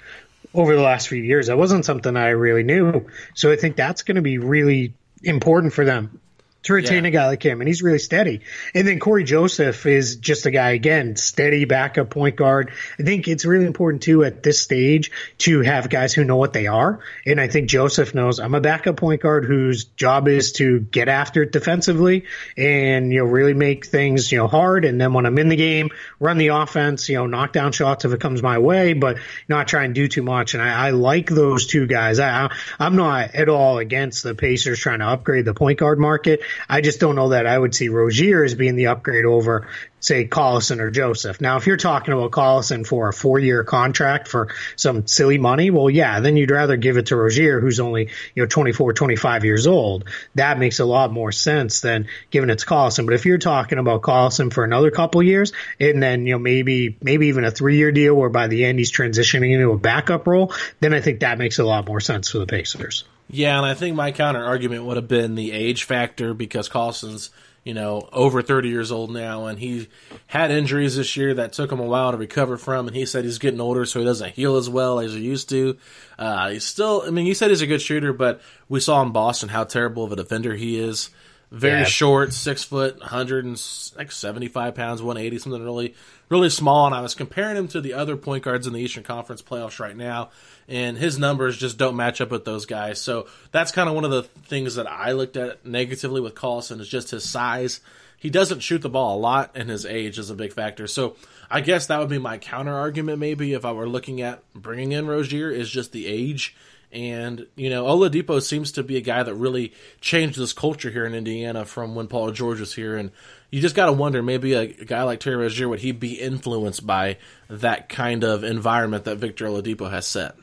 over 0.54 0.76
the 0.76 0.82
last 0.82 1.08
few 1.08 1.22
years. 1.22 1.48
That 1.48 1.58
wasn't 1.58 1.86
something 1.86 2.16
I 2.16 2.30
really 2.30 2.64
knew. 2.64 3.08
So 3.34 3.52
I 3.52 3.56
think 3.56 3.76
that's 3.76 4.04
going 4.04 4.16
to 4.16 4.22
be 4.22 4.38
really 4.38 4.94
important 5.24 5.74
for 5.74 5.86
them 5.86 6.20
to 6.64 6.74
retain 6.74 7.04
Yeah. 7.04 7.10
a 7.10 7.12
guy 7.12 7.28
like 7.28 7.44
him, 7.44 7.62
and 7.62 7.68
he's 7.68 7.82
really 7.82 8.00
steady. 8.00 8.42
And 8.76 8.88
then 8.88 9.00
Cory 9.00 9.24
Joseph 9.24 9.86
is 9.86 10.18
just 10.18 10.46
a 10.46 10.52
guy 10.52 10.72
again, 10.72 11.16
steady 11.16 11.66
backup 11.66 12.10
point 12.10 12.36
guard. 12.36 12.72
I 13.00 13.04
think 13.04 13.28
it's 13.28 13.46
really 13.46 13.66
important 13.66 14.04
too 14.04 14.24
at 14.24 14.44
this 14.44 14.62
stage 14.62 15.12
to 15.40 15.62
have 15.62 15.90
guys 15.90 16.14
who 16.14 16.24
know 16.24 16.38
what 16.38 16.54
they 16.54 16.68
are. 16.68 17.00
And 17.26 17.42
I 17.42 17.48
think 17.48 17.70
Joseph 17.70 18.14
knows 18.14 18.40
I'm 18.40 18.54
a 18.54 18.62
backup 18.62 18.98
point 18.98 19.22
guard 19.22 19.46
whose 19.46 19.86
job 19.86 20.28
is 20.28 20.52
to 20.54 20.80
get 20.80 21.08
after 21.08 21.44
it 21.44 21.52
defensively 21.52 22.26
and 22.58 23.12
you 23.12 23.20
know 23.20 23.26
really 23.26 23.54
make 23.54 23.86
things 23.86 24.32
you 24.32 24.38
know 24.38 24.48
hard. 24.48 24.86
And 24.86 25.00
then 25.02 25.14
when 25.14 25.26
I'm 25.26 25.38
in 25.38 25.50
the 25.50 25.56
game, 25.56 25.90
run 26.20 26.38
the 26.38 26.50
offense, 26.50 27.10
you 27.10 27.16
know, 27.16 27.26
knock 27.26 27.54
down 27.54 27.72
shots 27.72 28.06
if 28.06 28.14
it 28.14 28.20
comes 28.22 28.44
my 28.44 28.60
way, 28.60 28.94
but 28.94 29.18
not 29.48 29.68
try 29.68 29.84
and 29.84 29.96
do 29.96 30.08
too 30.08 30.22
much. 30.24 30.54
And 30.54 30.62
I, 30.62 30.88
I 30.88 30.90
like 30.92 31.30
those 31.30 31.66
two 31.68 31.88
guys. 31.88 32.20
I, 32.20 32.46
I 32.46 32.52
I'm 32.80 32.96
not 32.96 33.36
at 33.36 33.50
all 33.50 33.80
against 33.80 34.24
the 34.24 34.36
Pacers 34.36 34.80
trying 34.80 35.00
to 35.00 35.06
upgrade 35.08 35.46
the 35.46 35.54
point 35.54 35.80
guard 35.80 36.00
market. 36.00 36.42
I 36.70 36.82
just 36.82 37.00
don't 37.00 37.16
know 37.16 37.30
that 37.30 37.48
I 37.48 37.58
would 37.58 37.76
see 37.76 37.90
Rozier 37.90 38.44
as 38.44 38.56
being 38.56 38.76
the 38.76 38.88
upgrade 38.88 39.26
over, 39.26 39.68
say, 40.00 40.28
Collison 40.28 40.80
or 40.80 40.92
Joseph. 40.92 41.42
Now, 41.42 41.58
if 41.58 41.68
you're 41.68 41.78
talking 41.78 42.14
about 42.14 42.32
Collison 42.32 42.86
for 42.86 43.10
a 43.10 43.14
four 43.14 43.40
year 43.40 43.64
contract 43.64 44.28
for 44.28 44.50
some 44.76 45.08
silly 45.08 45.38
money, 45.38 45.70
well, 45.70 45.90
yeah, 45.90 46.20
then 46.20 46.38
you'd 46.38 46.52
rather 46.52 46.78
give 46.78 46.98
it 46.98 47.08
to 47.08 47.16
Rozier, 47.16 47.60
who's 47.60 47.80
only, 47.80 48.10
you 48.36 48.44
know, 48.44 48.48
24, 48.48 48.94
25 48.94 49.46
years 49.46 49.68
old. 49.68 50.06
That 50.36 50.60
makes 50.60 50.80
a 50.80 50.86
lot 50.86 51.12
more 51.12 51.32
sense 51.32 51.82
than 51.82 52.08
giving 52.30 52.50
it 52.50 52.60
to 52.60 52.66
Collison. 52.66 53.06
But 53.06 53.16
if 53.16 53.26
you're 53.26 53.38
talking 53.38 53.78
about 53.78 54.02
Collison 54.02 54.52
for 54.52 54.64
another 54.64 54.92
couple 54.92 55.22
years, 55.24 55.54
and 55.80 56.02
then, 56.02 56.26
you 56.26 56.34
know, 56.34 56.40
maybe, 56.40 56.98
maybe 57.02 57.28
even 57.28 57.44
a 57.44 57.52
three 57.52 57.78
year 57.78 57.92
deal 57.92 58.16
where 58.16 58.30
by 58.30 58.48
the 58.48 58.66
end 58.66 58.80
he's 58.80 58.92
transitioning 58.92 59.54
into 59.54 59.72
a 59.72 59.78
backup 59.78 60.28
role, 60.28 60.54
then 60.80 60.94
I 60.94 61.02
think 61.02 61.22
that 61.22 61.38
makes 61.38 61.60
a 61.60 61.64
lot 61.64 61.88
more 61.88 62.00
sense 62.00 62.30
for 62.30 62.40
the 62.40 62.48
Pacers. 62.48 63.06
Yeah, 63.32 63.58
and 63.58 63.66
I 63.66 63.74
think 63.74 63.96
my 63.96 64.12
counter 64.12 64.44
argument 64.44 64.84
would 64.84 64.98
have 64.98 65.08
been 65.08 65.36
the 65.36 65.54
age 65.54 65.86
factor 65.86 66.34
because 66.34 66.68
Collison's, 66.68 67.30
you 67.64 67.74
know, 67.74 68.10
over 68.12 68.42
30 68.42 68.68
years 68.68 68.92
old 68.92 69.10
now, 69.10 69.46
and 69.46 69.58
he 69.58 69.88
had 70.28 70.52
injuries 70.52 70.98
this 70.98 71.16
year 71.16 71.34
that 71.36 71.54
took 71.54 71.72
him 71.72 71.80
a 71.80 71.86
while 71.86 72.12
to 72.12 72.18
recover 72.18 72.58
from, 72.58 72.88
and 72.88 72.96
he 72.96 73.06
said 73.06 73.24
he's 73.24 73.38
getting 73.40 73.62
older, 73.62 73.86
so 73.86 74.00
he 74.00 74.06
doesn't 74.06 74.34
heal 74.34 74.58
as 74.58 74.70
well 74.70 75.00
as 75.00 75.14
he 75.14 75.22
used 75.22 75.48
to. 75.48 75.78
Uh, 76.20 76.50
he's 76.50 76.66
still, 76.66 77.04
I 77.08 77.10
mean, 77.10 77.26
you 77.26 77.34
said 77.34 77.52
he's 77.52 77.62
a 77.62 77.68
good 77.68 77.82
shooter, 77.82 78.12
but 78.12 78.42
we 78.68 78.82
saw 78.82 79.02
in 79.02 79.12
Boston 79.12 79.48
how 79.48 79.64
terrible 79.64 80.04
of 80.04 80.12
a 80.12 80.18
defender 80.18 80.56
he 80.56 80.78
is. 80.78 81.10
Very 81.52 81.80
Yeah. 81.80 81.86
short, 81.86 82.32
six 82.32 82.64
foot, 82.64 83.02
100 83.02 83.44
and 83.44 83.62
like 83.98 84.10
75 84.12 84.74
pounds, 84.74 85.02
180, 85.02 85.38
something 85.38 85.62
really, 85.62 85.94
really 86.30 86.50
small. 86.50 86.86
And 86.86 86.96
I 86.96 87.02
was 87.02 87.14
comparing 87.14 87.58
him 87.58 87.68
to 87.70 87.82
the 87.82 87.94
other 87.94 88.16
point 88.16 88.46
guards 88.46 88.68
in 88.68 88.74
the 88.74 88.80
Eastern 88.80 89.04
Conference 89.04 89.42
playoffs 89.42 89.78
right 89.78 89.96
now, 89.98 90.30
and 90.70 90.98
his 90.98 91.20
numbers 91.20 91.58
just 91.58 91.78
don't 91.78 91.98
match 91.98 92.22
up 92.22 92.32
with 92.32 92.46
those 92.46 92.66
guys. 92.66 93.02
So 93.02 93.28
that's 93.52 93.74
kind 93.74 93.90
of 93.90 93.96
one 93.96 94.06
of 94.06 94.12
the 94.12 94.24
things 94.24 94.76
that 94.76 94.90
I 94.90 95.12
looked 95.12 95.36
at 95.36 95.66
negatively 95.66 96.22
with 96.22 96.36
Collison 96.36 96.80
is 96.80 96.88
just 96.88 97.12
his 97.12 97.30
size. 97.30 97.82
He 98.18 98.30
doesn't 98.30 98.62
shoot 98.62 98.82
the 98.82 98.88
ball 98.90 99.18
a 99.18 99.20
lot, 99.20 99.52
and 99.54 99.70
his 99.70 99.86
age 99.86 100.20
is 100.20 100.30
a 100.30 100.36
big 100.36 100.54
factor. 100.54 100.88
So 100.88 101.18
I 101.50 101.60
guess 101.60 101.88
that 101.88 102.00
would 102.00 102.08
be 102.08 102.18
my 102.20 102.38
counter 102.38 102.74
argument, 102.74 103.20
maybe 103.20 103.52
if 103.54 103.66
I 103.66 103.74
were 103.74 103.90
looking 103.90 104.22
at 104.22 104.42
bringing 104.54 104.94
in 104.94 105.06
Rozier, 105.08 105.50
is 105.50 105.70
just 105.70 105.92
the 105.92 106.08
age. 106.08 106.56
And, 106.94 107.48
you 107.56 107.70
know, 107.70 107.86
Oladipo 107.86 108.42
seems 108.42 108.74
to 108.74 108.84
be 108.84 108.98
a 108.98 109.02
guy 109.02 109.24
that 109.24 109.34
really 109.34 109.74
changed 110.02 110.38
this 110.38 110.54
culture 110.54 110.90
here 110.90 111.06
in 111.06 111.14
Indiana 111.14 111.66
from 111.66 111.96
when 111.96 112.08
Paul 112.08 112.32
George 112.32 112.60
was 112.60 112.74
here. 112.74 112.98
And 112.98 113.12
you 113.50 113.62
just 113.62 113.76
got 113.76 113.86
to 113.86 113.94
wonder 113.94 114.22
maybe 114.22 114.54
a, 114.54 114.62
a 114.62 114.86
guy 114.86 115.04
like 115.04 115.20
Terry 115.20 115.38
Rozier, 115.38 115.70
would 115.70 115.80
he 115.80 115.94
be 115.94 116.14
influenced 116.20 116.86
by 116.86 117.18
that 117.50 117.88
kind 117.90 118.24
of 118.24 118.44
environment 118.44 119.06
that 119.06 119.18
Victor 119.18 119.46
Oladipo 119.46 119.90
has 119.90 120.06
set? 120.06 120.36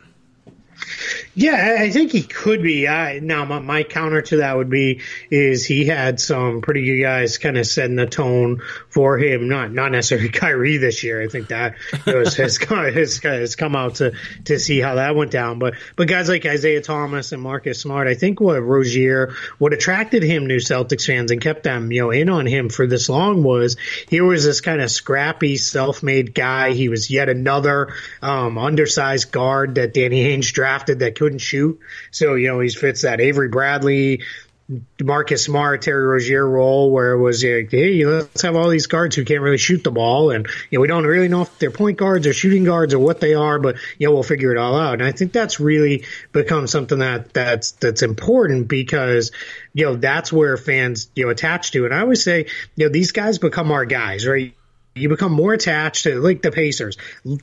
Yeah, 1.34 1.76
I 1.80 1.90
think 1.90 2.12
he 2.12 2.22
could 2.22 2.62
be. 2.62 2.88
I, 2.88 3.20
now, 3.20 3.44
my, 3.44 3.60
my 3.60 3.82
counter 3.84 4.22
to 4.22 4.38
that 4.38 4.56
would 4.56 4.70
be 4.70 5.02
is 5.30 5.64
he 5.64 5.84
had 5.84 6.20
some 6.20 6.62
pretty 6.62 6.84
good 6.84 7.02
guys 7.02 7.38
kind 7.38 7.56
of 7.56 7.66
setting 7.66 7.96
the 7.96 8.06
tone 8.06 8.60
for 8.88 9.18
him. 9.18 9.48
Not 9.48 9.72
not 9.72 9.92
necessarily 9.92 10.28
Kyrie 10.32 10.78
this 10.78 11.04
year. 11.04 11.22
I 11.22 11.28
think 11.28 11.48
that 11.48 11.76
was, 12.06 12.36
has, 12.36 12.58
come, 12.58 12.92
has, 12.92 13.56
come 13.56 13.76
out 13.76 13.96
to 13.96 14.14
to 14.46 14.58
see 14.58 14.80
how 14.80 14.96
that 14.96 15.14
went 15.14 15.30
down. 15.30 15.58
But 15.58 15.74
but 15.96 16.08
guys 16.08 16.28
like 16.28 16.44
Isaiah 16.44 16.82
Thomas 16.82 17.32
and 17.32 17.42
Marcus 17.42 17.80
Smart, 17.80 18.08
I 18.08 18.14
think 18.14 18.40
what 18.40 18.60
Rozier, 18.60 19.34
what 19.58 19.72
attracted 19.72 20.22
him 20.22 20.48
to 20.48 20.56
Celtics 20.56 21.06
fans 21.06 21.30
and 21.30 21.40
kept 21.40 21.62
them 21.62 21.92
you 21.92 22.02
know 22.02 22.10
in 22.10 22.28
on 22.28 22.46
him 22.46 22.68
for 22.68 22.86
this 22.86 23.08
long 23.08 23.42
was 23.42 23.76
he 24.08 24.20
was 24.20 24.44
this 24.44 24.60
kind 24.60 24.80
of 24.80 24.90
scrappy, 24.90 25.56
self-made 25.56 26.34
guy. 26.34 26.72
He 26.72 26.88
was 26.88 27.10
yet 27.10 27.28
another 27.28 27.94
um, 28.22 28.58
undersized 28.58 29.30
guard 29.30 29.76
that 29.76 29.94
Danny 29.94 30.24
Ainge 30.24 30.52
drafted 30.52 30.67
that 30.68 31.14
couldn't 31.16 31.38
shoot. 31.38 31.80
So, 32.10 32.34
you 32.34 32.48
know, 32.48 32.60
he 32.60 32.68
fits 32.68 33.02
that 33.02 33.20
Avery 33.20 33.48
Bradley, 33.48 34.22
Marcus 35.02 35.44
Smart, 35.44 35.80
Terry 35.80 36.04
Rozier 36.04 36.46
role 36.46 36.90
where 36.90 37.12
it 37.12 37.18
was, 37.18 37.42
like, 37.42 37.70
hey, 37.70 38.04
let's 38.04 38.42
have 38.42 38.54
all 38.54 38.68
these 38.68 38.86
guards 38.86 39.16
who 39.16 39.24
can't 39.24 39.40
really 39.40 39.56
shoot 39.56 39.82
the 39.82 39.90
ball. 39.90 40.30
And, 40.30 40.46
you 40.68 40.76
know, 40.76 40.82
we 40.82 40.88
don't 40.88 41.06
really 41.06 41.28
know 41.28 41.40
if 41.40 41.58
they're 41.58 41.70
point 41.70 41.96
guards 41.96 42.26
or 42.26 42.34
shooting 42.34 42.64
guards 42.64 42.92
or 42.92 42.98
what 42.98 43.18
they 43.18 43.32
are, 43.32 43.58
but, 43.58 43.76
you 43.98 44.06
know, 44.06 44.12
we'll 44.12 44.22
figure 44.22 44.52
it 44.52 44.58
all 44.58 44.76
out. 44.78 45.00
And 45.00 45.04
I 45.04 45.12
think 45.12 45.32
that's 45.32 45.58
really 45.58 46.04
become 46.32 46.66
something 46.66 46.98
that, 46.98 47.32
that's, 47.32 47.72
that's 47.72 48.02
important 48.02 48.68
because, 48.68 49.32
you 49.72 49.86
know, 49.86 49.96
that's 49.96 50.30
where 50.30 50.58
fans, 50.58 51.08
you 51.14 51.24
know, 51.24 51.30
attach 51.30 51.70
to. 51.70 51.86
And 51.86 51.94
I 51.94 52.00
always 52.00 52.22
say, 52.22 52.46
you 52.76 52.84
know, 52.84 52.92
these 52.92 53.12
guys 53.12 53.38
become 53.38 53.72
our 53.72 53.86
guys, 53.86 54.26
right? 54.26 54.54
You 54.98 55.08
become 55.08 55.32
more 55.32 55.52
attached 55.52 56.04
to 56.04 56.20
like 56.20 56.42
the 56.42 56.50
Pacers. 56.50 56.96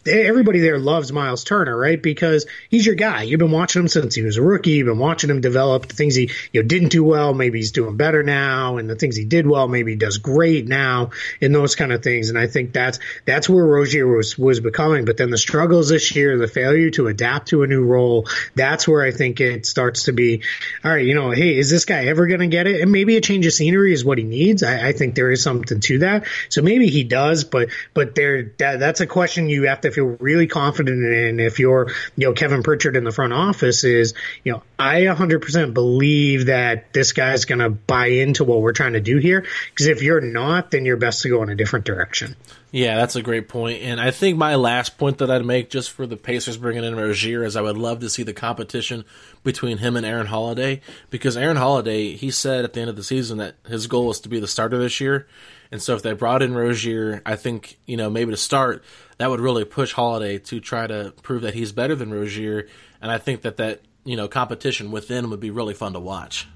Everybody 0.05 0.59
there 0.59 0.77
loves 0.77 1.11
Miles 1.11 1.43
Turner, 1.43 1.77
right? 1.77 2.01
Because 2.01 2.45
he's 2.69 2.85
your 2.85 2.95
guy. 2.95 3.23
You've 3.23 3.39
been 3.39 3.51
watching 3.51 3.81
him 3.81 3.87
since 3.87 4.15
he 4.15 4.21
was 4.21 4.37
a 4.37 4.41
rookie. 4.41 4.71
You've 4.71 4.87
been 4.87 4.99
watching 4.99 5.29
him 5.29 5.41
develop. 5.41 5.87
The 5.87 5.95
things 5.95 6.15
he 6.15 6.31
you 6.51 6.61
know 6.61 6.67
didn't 6.67 6.89
do 6.89 7.03
well, 7.03 7.33
maybe 7.33 7.59
he's 7.59 7.71
doing 7.71 7.97
better 7.97 8.23
now, 8.23 8.77
and 8.77 8.89
the 8.89 8.95
things 8.95 9.15
he 9.15 9.25
did 9.25 9.47
well, 9.47 9.67
maybe 9.67 9.91
he 9.91 9.97
does 9.97 10.17
great 10.17 10.67
now, 10.67 11.11
and 11.41 11.53
those 11.53 11.75
kind 11.75 11.91
of 11.91 12.03
things. 12.03 12.29
And 12.29 12.37
I 12.37 12.47
think 12.47 12.73
that's 12.73 12.99
that's 13.25 13.49
where 13.49 13.65
Rozier 13.65 14.07
was 14.07 14.37
was 14.37 14.59
becoming. 14.59 15.05
But 15.05 15.17
then 15.17 15.29
the 15.29 15.37
struggles 15.37 15.89
this 15.89 16.15
year, 16.15 16.37
the 16.37 16.47
failure 16.47 16.89
to 16.91 17.07
adapt 17.07 17.49
to 17.49 17.63
a 17.63 17.67
new 17.67 17.83
role, 17.83 18.27
that's 18.55 18.87
where 18.87 19.03
I 19.03 19.11
think 19.11 19.39
it 19.39 19.65
starts 19.65 20.03
to 20.03 20.13
be. 20.13 20.43
All 20.83 20.91
right, 20.91 21.05
you 21.05 21.15
know, 21.15 21.31
hey, 21.31 21.57
is 21.57 21.69
this 21.69 21.85
guy 21.85 22.05
ever 22.05 22.27
going 22.27 22.41
to 22.41 22.47
get 22.47 22.67
it? 22.67 22.81
And 22.81 22.91
maybe 22.91 23.17
a 23.17 23.21
change 23.21 23.45
of 23.45 23.53
scenery 23.53 23.93
is 23.93 24.03
what 24.03 24.17
he 24.17 24.23
needs. 24.23 24.63
I, 24.63 24.89
I 24.89 24.91
think 24.91 25.15
there 25.15 25.31
is 25.31 25.41
something 25.41 25.79
to 25.79 25.99
that. 25.99 26.25
So 26.49 26.61
maybe 26.61 26.87
he 26.87 27.03
does 27.03 27.43
but 27.45 27.69
but 27.93 28.15
there 28.15 28.51
that, 28.57 28.79
that's 28.79 29.01
a 29.01 29.07
question 29.07 29.49
you 29.49 29.63
have 29.67 29.81
to 29.81 29.91
feel 29.91 30.05
really 30.19 30.47
confident 30.47 31.03
in. 31.03 31.39
If 31.39 31.59
you're 31.59 31.89
you 32.15 32.27
know 32.27 32.33
Kevin 32.33 32.63
Pritchard 32.63 32.95
in 32.95 33.03
the 33.03 33.11
front 33.11 33.33
office 33.33 33.83
is 33.83 34.13
you 34.43 34.51
know 34.51 34.63
I 34.77 35.01
100% 35.01 35.73
believe 35.73 36.47
that 36.47 36.91
this 36.93 37.13
guy's 37.13 37.45
going 37.45 37.59
to 37.59 37.69
buy 37.69 38.07
into 38.07 38.43
what 38.43 38.61
we're 38.61 38.73
trying 38.73 38.93
to 38.93 39.01
do 39.01 39.17
here 39.17 39.45
because 39.69 39.87
if 39.87 40.01
you're 40.01 40.21
not, 40.21 40.71
then 40.71 40.85
you're 40.85 40.97
best 40.97 41.21
to 41.21 41.29
go 41.29 41.43
in 41.43 41.49
a 41.49 41.55
different 41.55 41.85
direction. 41.85 42.35
Yeah, 42.75 42.97
that's 42.97 43.15
a 43.15 43.21
great 43.21 43.47
point. 43.47 43.83
And 43.83 44.01
I 44.01 44.11
think 44.11 44.37
my 44.37 44.55
last 44.55 44.97
point 44.97 45.19
that 45.19 45.31
I'd 45.31 45.45
make 45.45 45.69
just 45.69 45.91
for 45.91 46.05
the 46.05 46.17
Pacers 46.17 46.57
bringing 46.57 46.83
in 46.83 46.93
Rozier 46.97 47.45
is 47.45 47.55
I 47.55 47.61
would 47.61 47.77
love 47.77 48.01
to 48.01 48.09
see 48.09 48.23
the 48.23 48.33
competition 48.33 49.05
between 49.45 49.77
him 49.77 49.95
and 49.95 50.05
Aaron 50.05 50.25
Holiday 50.25 50.81
because 51.09 51.37
Aaron 51.37 51.55
Holiday, 51.55 52.17
he 52.17 52.31
said 52.31 52.65
at 52.65 52.73
the 52.73 52.81
end 52.81 52.89
of 52.89 52.97
the 52.97 53.03
season 53.03 53.37
that 53.37 53.55
his 53.65 53.87
goal 53.87 54.07
was 54.07 54.19
to 54.19 54.29
be 54.29 54.41
the 54.41 54.47
starter 54.47 54.77
this 54.77 54.99
year. 54.99 55.25
And 55.71 55.81
so 55.81 55.95
if 55.95 56.01
they 56.01 56.13
brought 56.13 56.41
in 56.41 56.55
Rozier, 56.55 57.21
I 57.25 57.35
think, 57.35 57.77
you 57.85 57.97
know, 57.97 58.09
maybe 58.09 58.31
to 58.31 58.37
start, 58.37 58.83
that 59.17 59.29
would 59.29 59.39
really 59.39 59.65
push 59.65 59.93
Holiday 59.93 60.37
to 60.39 60.59
try 60.59 60.87
to 60.87 61.13
prove 61.21 61.41
that 61.41 61.53
he's 61.53 61.71
better 61.71 61.95
than 61.95 62.13
Rozier. 62.13 62.67
And 63.01 63.11
I 63.11 63.17
think 63.17 63.41
that 63.41 63.57
that, 63.57 63.81
you 64.03 64.15
know, 64.15 64.27
competition 64.27 64.91
within 64.91 65.29
would 65.29 65.39
be 65.39 65.51
really 65.51 65.73
fun 65.73 65.93
to 65.93 65.99
watch. 65.99 66.47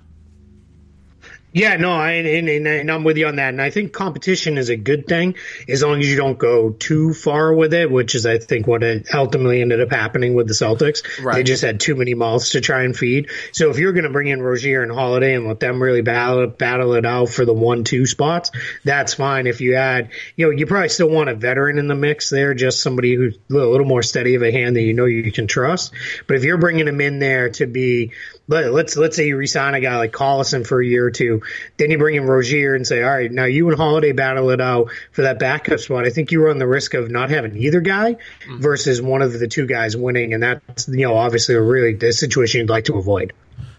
Yeah, 1.52 1.78
no, 1.78 1.92
I, 1.94 2.12
and, 2.12 2.48
and, 2.48 2.68
and 2.68 2.92
I'm 2.92 3.04
with 3.04 3.18
you 3.18 3.28
on 3.28 3.38
that. 3.38 3.50
And 3.50 3.62
I 3.62 3.72
think 3.72 3.92
competition 3.92 4.58
is 4.58 4.70
a 4.70 4.76
good 4.76 5.08
thing 5.08 5.36
as 5.68 5.82
long 5.82 6.00
as 6.00 6.08
you 6.08 6.16
don't 6.16 6.38
go 6.38 6.72
too 6.72 7.14
far 7.14 7.54
with 7.54 7.74
it, 7.74 7.90
which 7.90 8.14
is, 8.14 8.26
I 8.28 8.38
think, 8.38 8.68
what 8.68 8.84
ultimately 9.14 9.62
ended 9.62 9.82
up 9.82 9.90
happening 9.90 10.36
with 10.36 10.48
the 10.48 10.54
Celtics. 10.54 11.02
Right. 11.24 11.36
They 11.36 11.44
just 11.44 11.64
had 11.64 11.80
too 11.80 11.96
many 11.96 12.14
mouths 12.14 12.52
to 12.52 12.62
try 12.62 12.84
and 12.84 12.96
feed. 12.96 13.30
So 13.52 13.72
if 13.72 13.80
you're 13.80 13.94
going 13.94 14.04
to 14.04 14.12
bring 14.12 14.28
in 14.28 14.42
Rozier 14.42 14.84
and 14.84 14.92
Holiday 14.92 15.34
and 15.34 15.48
let 15.48 15.60
them 15.60 15.82
really 15.82 16.02
battle, 16.02 16.46
battle 16.48 16.94
it 16.94 17.06
out 17.06 17.30
for 17.30 17.46
the 17.46 17.54
one, 17.54 17.84
two 17.84 18.06
spots, 18.06 18.52
that's 18.84 19.16
fine. 19.16 19.48
If 19.48 19.60
you 19.60 19.76
add, 19.76 20.12
you 20.36 20.46
know, 20.46 20.52
you 20.52 20.68
probably 20.68 20.90
still 20.90 21.10
want 21.10 21.30
a 21.30 21.36
veteran 21.36 21.80
in 21.80 21.88
the 21.88 21.96
mix 21.96 22.30
there, 22.30 22.54
just 22.54 22.82
somebody 22.82 23.16
who's 23.16 23.38
a 23.50 23.54
little, 23.54 23.90
more 23.90 24.04
steady 24.04 24.36
of 24.36 24.44
a 24.44 24.52
hand 24.52 24.76
that 24.76 24.82
you 24.82 24.94
know 24.94 25.06
you 25.06 25.32
can 25.32 25.48
trust. 25.48 25.94
But 26.28 26.38
if 26.38 26.44
you're 26.44 26.60
bringing 26.60 26.88
him 26.88 27.02
in 27.02 27.18
there 27.18 27.50
to 27.52 27.66
be, 27.66 28.12
let, 28.50 28.74
let's 28.74 28.98
let's 28.98 29.16
say 29.16 29.28
you 29.28 29.38
resign 29.38 29.76
a 29.76 29.80
guy 29.80 29.98
like 29.98 30.12
Collison 30.12 30.66
for 30.66 30.82
a 30.82 30.86
year 30.86 31.06
or 31.06 31.12
two, 31.12 31.44
then 31.78 31.92
you 31.92 31.98
bring 31.98 32.16
in 32.16 32.26
Rozier 32.26 32.76
and 32.76 32.86
say, 32.86 33.04
all 33.04 33.10
right, 33.10 33.32
now 33.32 33.46
you 33.46 33.70
and 33.70 33.78
Holiday 33.78 34.12
battle 34.12 34.50
it 34.50 34.60
out 34.60 34.90
for 35.12 35.22
that 35.22 35.40
backup 35.40 35.80
spot. 35.80 36.06
I 36.06 36.10
think 36.10 36.32
you 36.32 36.44
run 36.44 36.58
the 36.58 36.68
risk 36.68 36.96
of 36.96 37.10
not 37.12 37.30
having 37.30 37.56
either 37.56 37.80
guy 37.80 38.14
mm-hmm. 38.16 38.58
versus 38.60 39.02
one 39.02 39.22
of 39.22 39.38
the 39.38 39.48
two 39.48 39.68
guys 39.68 39.96
winning, 39.96 40.34
and 40.34 40.42
that's 40.42 40.88
you 40.90 41.08
know 41.08 41.16
obviously 41.16 41.56
a 41.56 41.62
really 41.62 41.94
the 41.94 42.12
situation 42.12 42.62
you'd 42.62 42.70
like 42.70 42.86
to 42.86 42.96
avoid. 42.96 43.34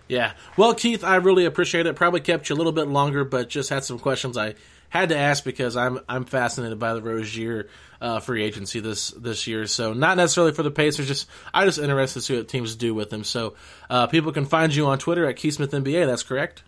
Yeah. 0.07 0.33
Well, 0.57 0.75
Keith, 0.75 1.05
I 1.05 1.17
really 1.17 1.45
appreciate 1.45 1.87
it. 1.87 1.95
Probably 1.95 2.21
kept 2.21 2.49
you 2.49 2.55
a 2.55 2.59
little 2.59 2.73
bit 2.73 2.89
longer, 2.89 3.25
but 3.25 3.49
just 3.49 3.71
had 3.71 3.85
some 3.85 3.99
questions 3.99 4.37
I 4.37 4.55
had 4.91 5.09
to 5.09 5.17
ask 5.17 5.43
because 5.43 5.77
I'm 5.77 6.01
I'm 6.09 6.27
fascinated 6.27 6.79
by 6.79 6.93
the 6.93 7.01
Rozier 7.01 7.69
uh, 8.01 8.21
free 8.21 8.45
agency 8.45 8.81
this 8.81 9.11
this 9.13 9.47
year. 9.47 9.67
So 9.67 9.95
not 9.95 10.19
necessarily 10.19 10.53
for 10.53 10.63
the 10.63 10.71
Pacers, 10.71 11.09
just 11.09 11.27
I 11.55 11.65
just 11.65 11.79
interested 11.79 12.21
to 12.21 12.27
see 12.27 12.37
what 12.37 12.49
teams 12.49 12.77
do 12.77 12.93
with 12.93 13.11
him. 13.11 13.25
So 13.25 13.55
uh, 13.89 14.09
people 14.09 14.33
can 14.33 14.45
find 14.45 14.75
you 14.75 14.87
on 14.87 14.99
Twitter 14.99 15.27
at 15.27 15.37
KeithSmithNBA. 15.37 16.07
That's 16.07 16.25
correct. 16.25 16.63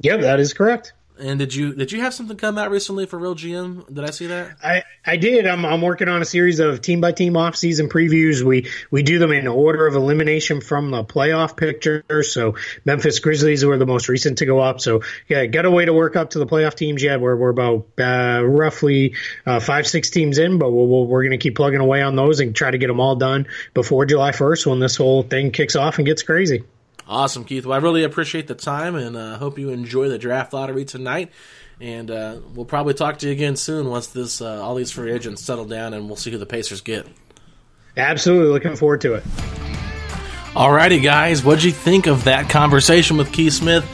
Yep, 0.00 0.20
that 0.20 0.38
is 0.38 0.52
correct. 0.52 0.92
And 1.18 1.38
did 1.38 1.54
you 1.54 1.74
did 1.74 1.92
you 1.92 2.00
have 2.02 2.12
something 2.12 2.36
come 2.36 2.58
out 2.58 2.70
recently 2.70 3.06
for 3.06 3.18
Real 3.18 3.34
GM? 3.34 3.92
Did 3.92 4.04
I 4.04 4.10
see 4.10 4.26
that? 4.26 4.56
I, 4.62 4.82
I 5.04 5.16
did. 5.16 5.46
I'm, 5.46 5.64
I'm 5.64 5.80
working 5.80 6.08
on 6.08 6.20
a 6.20 6.24
series 6.24 6.60
of 6.60 6.82
team 6.82 7.00
by 7.00 7.12
team 7.12 7.36
off 7.36 7.56
season 7.56 7.88
previews. 7.88 8.42
We 8.42 8.68
we 8.90 9.02
do 9.02 9.18
them 9.18 9.32
in 9.32 9.46
order 9.46 9.86
of 9.86 9.94
elimination 9.94 10.60
from 10.60 10.90
the 10.90 11.04
playoff 11.04 11.56
picture. 11.56 12.04
So 12.22 12.56
Memphis 12.84 13.20
Grizzlies 13.20 13.64
were 13.64 13.78
the 13.78 13.86
most 13.86 14.08
recent 14.08 14.38
to 14.38 14.46
go 14.46 14.60
up. 14.60 14.80
So 14.80 15.02
yeah, 15.28 15.46
got 15.46 15.64
a 15.64 15.70
way 15.70 15.86
to 15.86 15.92
work 15.92 16.16
up 16.16 16.30
to 16.30 16.38
the 16.38 16.46
playoff 16.46 16.74
teams 16.74 17.02
yet. 17.02 17.20
We're 17.20 17.36
we're 17.36 17.50
about 17.50 17.86
uh, 17.98 18.42
roughly 18.44 19.14
uh, 19.46 19.60
five 19.60 19.86
six 19.86 20.10
teams 20.10 20.38
in, 20.38 20.58
but 20.58 20.70
we'll, 20.70 21.06
we're 21.06 21.22
going 21.22 21.38
to 21.38 21.38
keep 21.38 21.56
plugging 21.56 21.80
away 21.80 22.02
on 22.02 22.16
those 22.16 22.40
and 22.40 22.54
try 22.54 22.70
to 22.70 22.78
get 22.78 22.88
them 22.88 23.00
all 23.00 23.16
done 23.16 23.46
before 23.74 24.04
July 24.06 24.32
1st 24.32 24.66
when 24.66 24.80
this 24.80 24.96
whole 24.96 25.22
thing 25.22 25.50
kicks 25.50 25.76
off 25.76 25.98
and 25.98 26.06
gets 26.06 26.22
crazy. 26.22 26.64
Awesome, 27.08 27.44
Keith. 27.44 27.64
Well, 27.64 27.78
I 27.78 27.82
really 27.82 28.02
appreciate 28.02 28.48
the 28.48 28.54
time 28.54 28.96
and 28.96 29.16
uh, 29.16 29.38
hope 29.38 29.58
you 29.58 29.70
enjoy 29.70 30.08
the 30.08 30.18
draft 30.18 30.52
lottery 30.52 30.84
tonight. 30.84 31.30
And 31.80 32.10
uh, 32.10 32.38
we'll 32.54 32.64
probably 32.64 32.94
talk 32.94 33.18
to 33.18 33.26
you 33.26 33.32
again 33.32 33.54
soon 33.56 33.88
once 33.88 34.08
this 34.08 34.40
uh, 34.40 34.62
all 34.62 34.74
these 34.74 34.90
free 34.90 35.12
agents 35.12 35.42
settle 35.42 35.66
down, 35.66 35.92
and 35.92 36.06
we'll 36.06 36.16
see 36.16 36.30
who 36.30 36.38
the 36.38 36.46
Pacers 36.46 36.80
get. 36.80 37.06
Absolutely, 37.96 38.48
looking 38.48 38.76
forward 38.76 39.02
to 39.02 39.14
it. 39.14 39.24
Alrighty, 40.54 41.02
guys, 41.02 41.44
what'd 41.44 41.62
you 41.62 41.72
think 41.72 42.06
of 42.06 42.24
that 42.24 42.48
conversation 42.48 43.18
with 43.18 43.30
Keith 43.30 43.52
Smith? 43.52 43.84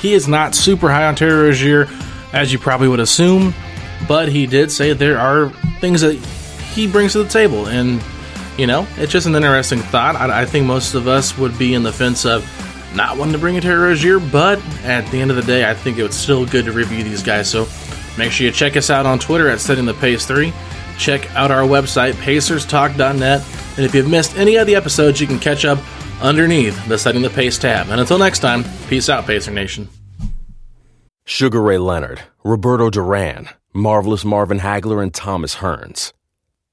He 0.00 0.12
is 0.12 0.28
not 0.28 0.54
super 0.54 0.90
high 0.90 1.06
on 1.06 1.14
Terry 1.14 1.44
Rozier, 1.48 1.88
as 2.34 2.52
you 2.52 2.58
probably 2.58 2.88
would 2.88 3.00
assume, 3.00 3.54
but 4.06 4.28
he 4.28 4.46
did 4.46 4.70
say 4.70 4.92
there 4.92 5.18
are 5.18 5.48
things 5.80 6.02
that 6.02 6.14
he 6.14 6.86
brings 6.86 7.12
to 7.12 7.22
the 7.22 7.30
table, 7.30 7.66
and 7.66 8.02
you 8.58 8.66
know, 8.66 8.86
it's 8.96 9.12
just 9.12 9.26
an 9.26 9.34
interesting 9.34 9.80
thought. 9.80 10.16
I, 10.16 10.42
I, 10.42 10.44
think 10.44 10.66
most 10.66 10.94
of 10.94 11.08
us 11.08 11.36
would 11.38 11.56
be 11.58 11.74
in 11.74 11.82
the 11.82 11.92
fence 11.92 12.26
of 12.26 12.46
not 12.94 13.16
wanting 13.16 13.32
to 13.32 13.38
bring 13.38 13.56
in 13.56 13.62
Terry 13.62 13.78
Rozier, 13.78 14.20
but 14.20 14.62
at 14.84 15.10
the 15.10 15.20
end 15.20 15.30
of 15.30 15.36
the 15.36 15.42
day, 15.42 15.68
I 15.68 15.74
think 15.74 15.98
it 15.98 16.02
was 16.02 16.14
still 16.14 16.44
good 16.44 16.66
to 16.66 16.72
review 16.72 17.02
these 17.02 17.22
guys. 17.22 17.48
So 17.48 17.66
make 18.18 18.30
sure 18.32 18.46
you 18.46 18.52
check 18.52 18.76
us 18.76 18.90
out 18.90 19.06
on 19.06 19.18
Twitter 19.18 19.48
at 19.48 19.60
Setting 19.60 19.86
the 19.86 19.94
Pace 19.94 20.26
3. 20.26 20.52
Check 20.98 21.34
out 21.34 21.50
our 21.50 21.62
website, 21.62 22.12
pacerstalk.net. 22.14 23.40
And 23.76 23.86
if 23.86 23.94
you've 23.94 24.10
missed 24.10 24.36
any 24.36 24.56
of 24.56 24.66
the 24.66 24.74
episodes, 24.74 25.20
you 25.20 25.26
can 25.26 25.38
catch 25.38 25.64
up 25.64 25.78
underneath 26.20 26.86
the 26.86 26.98
Setting 26.98 27.22
the 27.22 27.30
Pace 27.30 27.56
tab. 27.56 27.88
And 27.88 28.00
until 28.00 28.18
next 28.18 28.40
time, 28.40 28.64
peace 28.88 29.08
out, 29.08 29.26
Pacer 29.26 29.50
Nation. 29.50 29.88
Sugar 31.24 31.62
Ray 31.62 31.78
Leonard, 31.78 32.20
Roberto 32.44 32.90
Duran, 32.90 33.48
Marvelous 33.72 34.24
Marvin 34.24 34.58
Hagler, 34.58 35.02
and 35.02 35.14
Thomas 35.14 35.56
Hearns 35.56 36.12